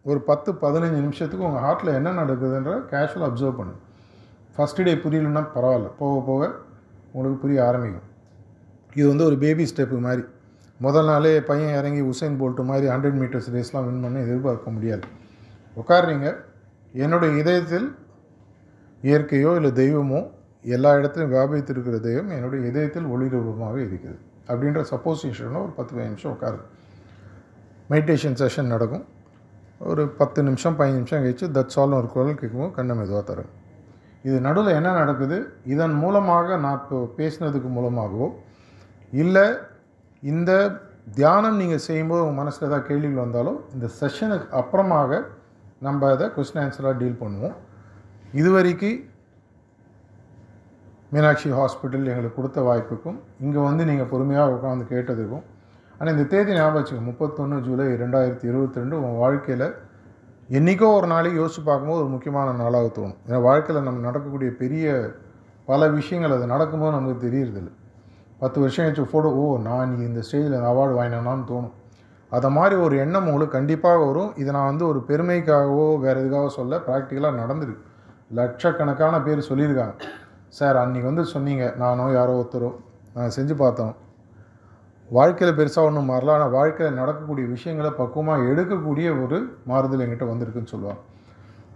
[0.09, 3.73] ஒரு பத்து பதினஞ்சு நிமிஷத்துக்கு உங்கள் ஹார்ட்டில் என்ன நடக்குதுன்ற கேஷுவல் அப்சர்வ் பண்ணு.
[4.55, 5.89] ஃபஸ்ட்டு டே புரியலன்னா பரவாயில்ல.
[6.01, 6.41] போக போக
[7.13, 8.07] உங்களுக்கு புரிய ஆரம்பிக்கும்.
[8.97, 10.23] இது வந்து ஒரு பேபி ஸ்டெப்பு மாதிரி.
[10.85, 15.05] முதல் நாளே பையன் இறங்கி உசைன் போல்ட்டு மாதிரி ஹண்ட்ரட் மீட்டர்ஸ் ரேஸ்லாம் வின் பண்ண எதிர்பார்க்க முடியாது.
[15.81, 16.27] உட்காருறீங்க.
[17.03, 17.87] என்னுடைய இதயத்தில்
[19.03, 20.21] இயற்கையோ இல்லை தெய்வமோ
[20.65, 24.19] எல்லா இடத்துலையும் வியாபித்திருக்கிற தெய்வம் என்னுடைய இதயத்தில் ஒளி ரூபமாக இருக்கிறது.
[24.49, 26.59] அப்படின்ற சப்போசிஷனில் ஒரு பத்து பதினஞ்சு நிமிஷம் உட்காரு
[27.91, 29.05] மெடிடேஷன் செஷன் நடக்கும்.
[29.91, 33.51] ஒரு பத்து நிமிஷம் பதினஞ்சு நிமிஷம் கழிச்சு தட்ஸ் ஆல்னு ஒரு குரல் கேட்கும்போது கண்ணை மெதுவாக தரும்
[34.27, 35.37] இது நடுவில் என்ன நடக்குது?
[35.73, 38.27] இதன் மூலமாக நான் இப்போ பேசினதுக்கு மூலமாகவோ
[39.13, 39.45] இல்லை
[40.23, 40.51] இந்த
[41.17, 45.21] தியானம் நீங்கள் செய்யும்போது உங்கள் மனசில் ஏதாவது கேள்விகள் வந்தாலோ இந்த செஷனுக்கு அப்புறமாக
[45.87, 47.55] நம்ம அதை கொஸ்டின் ஆன்சராக டீல் பண்ணுவோம்.
[48.39, 48.97] இதுவரைக்கும்
[51.13, 55.45] மீனாட்சி ஹாஸ்பிட்டல் எங்களுக்கு கொடுத்த வாய்ப்புக்கும் இங்கே வந்து நீங்கள் பொறுமையாக உட்காந்து கேட்டதுக்கும்
[55.99, 59.65] ஆனால் இந்த தேதி ஞாபகம் வச்சுக்கோங்க முப்பத்தொன்று ஜூலை ரெண்டாயிரத்தி இருபத்தி ரெண்டு உங்கள் வாழ்க்கையில்
[60.57, 63.17] என்றைக்கோ ஒரு நாளைக்கு யோசித்து பார்க்கும்போது ஒரு முக்கியமான நாளாக தோணும்.
[63.27, 64.93] ஏன்னா வாழ்க்கையில் நம்ம நடக்கக்கூடிய பெரிய
[65.71, 67.71] பல விஷயங்கள் அது நடக்கும்போது நமக்கு தெரியறதில்ல.
[68.43, 71.75] பத்து வருஷம் கழிச்சு ஃபோட்டோ ஓ நான் இன்னைக்கு இந்த ஸ்டேஜில் அவார்டு வாங்கினேனான்னு தோணும்.
[72.31, 74.31] அதை மாதிரி ஒரு எண்ணம் உங்களுக்கு கண்டிப்பாக வரும்.
[74.41, 77.85] இதை நான் வந்து ஒரு பெருமைக்காகவோ வேறு எதுக்காகவோ சொல்ல ப்ராக்டிக்கலாக நடந்திருக்கு.
[78.39, 79.95] லட்சக்கணக்கான பேர் சொல்லியிருக்காங்க.
[80.57, 82.69] சார் அன்றைக்கி வந்து சொன்னீங்க நானோ யாரோ ஒருத்தரோ
[83.15, 83.91] நான் செஞ்சு பார்த்தோம்.
[85.09, 86.33] வாழ்க்கையில் பெருசாக ஒன்றும் மாறல.
[86.35, 89.37] ஆனால் வாழ்க்கையில் நடக்கக்கூடிய விஷயங்களை பக்குவமாக எடுக்கக்கூடிய ஒரு
[89.71, 91.01] மாறுதல் என்கிட்ட வந்திருக்குன்னு சொல்லுவாங்க.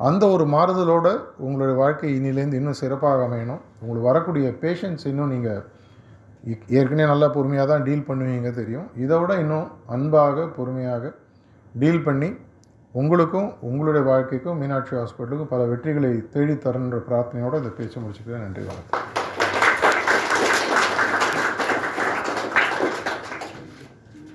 [0.08, 1.08] அந்த ஒரு மாறுதலோட
[1.46, 3.62] உங்களுடைய வாழ்க்கை இனிலேருந்து இன்னும் சிறப்பாக அமையணும்.
[3.82, 5.62] உங்களுக்கு வரக்கூடிய பேஷன்ஸ் இன்னும் நீங்கள்
[6.78, 8.88] ஏற்கனவே நல்லா பொறுமையாக தான் டீல் பண்ணுவீங்க தெரியும்.
[9.04, 11.14] இதை விட இன்னும் அன்பாக பொறுமையாக
[11.82, 12.30] டீல் பண்ணி
[12.96, 18.44] உங்களுக்கும் உங்களுடைய வாழ்க்கைக்கும் மீனாட்சி ஹாஸ்பிட்டலுக்கும் பல வெற்றிகளை தேடித்தரன்ற பிரார்த்தனையோடு இந்த பேச்சு முடிச்சுக்கிறேன்.
[18.46, 19.23] நன்றி வணக்கம்.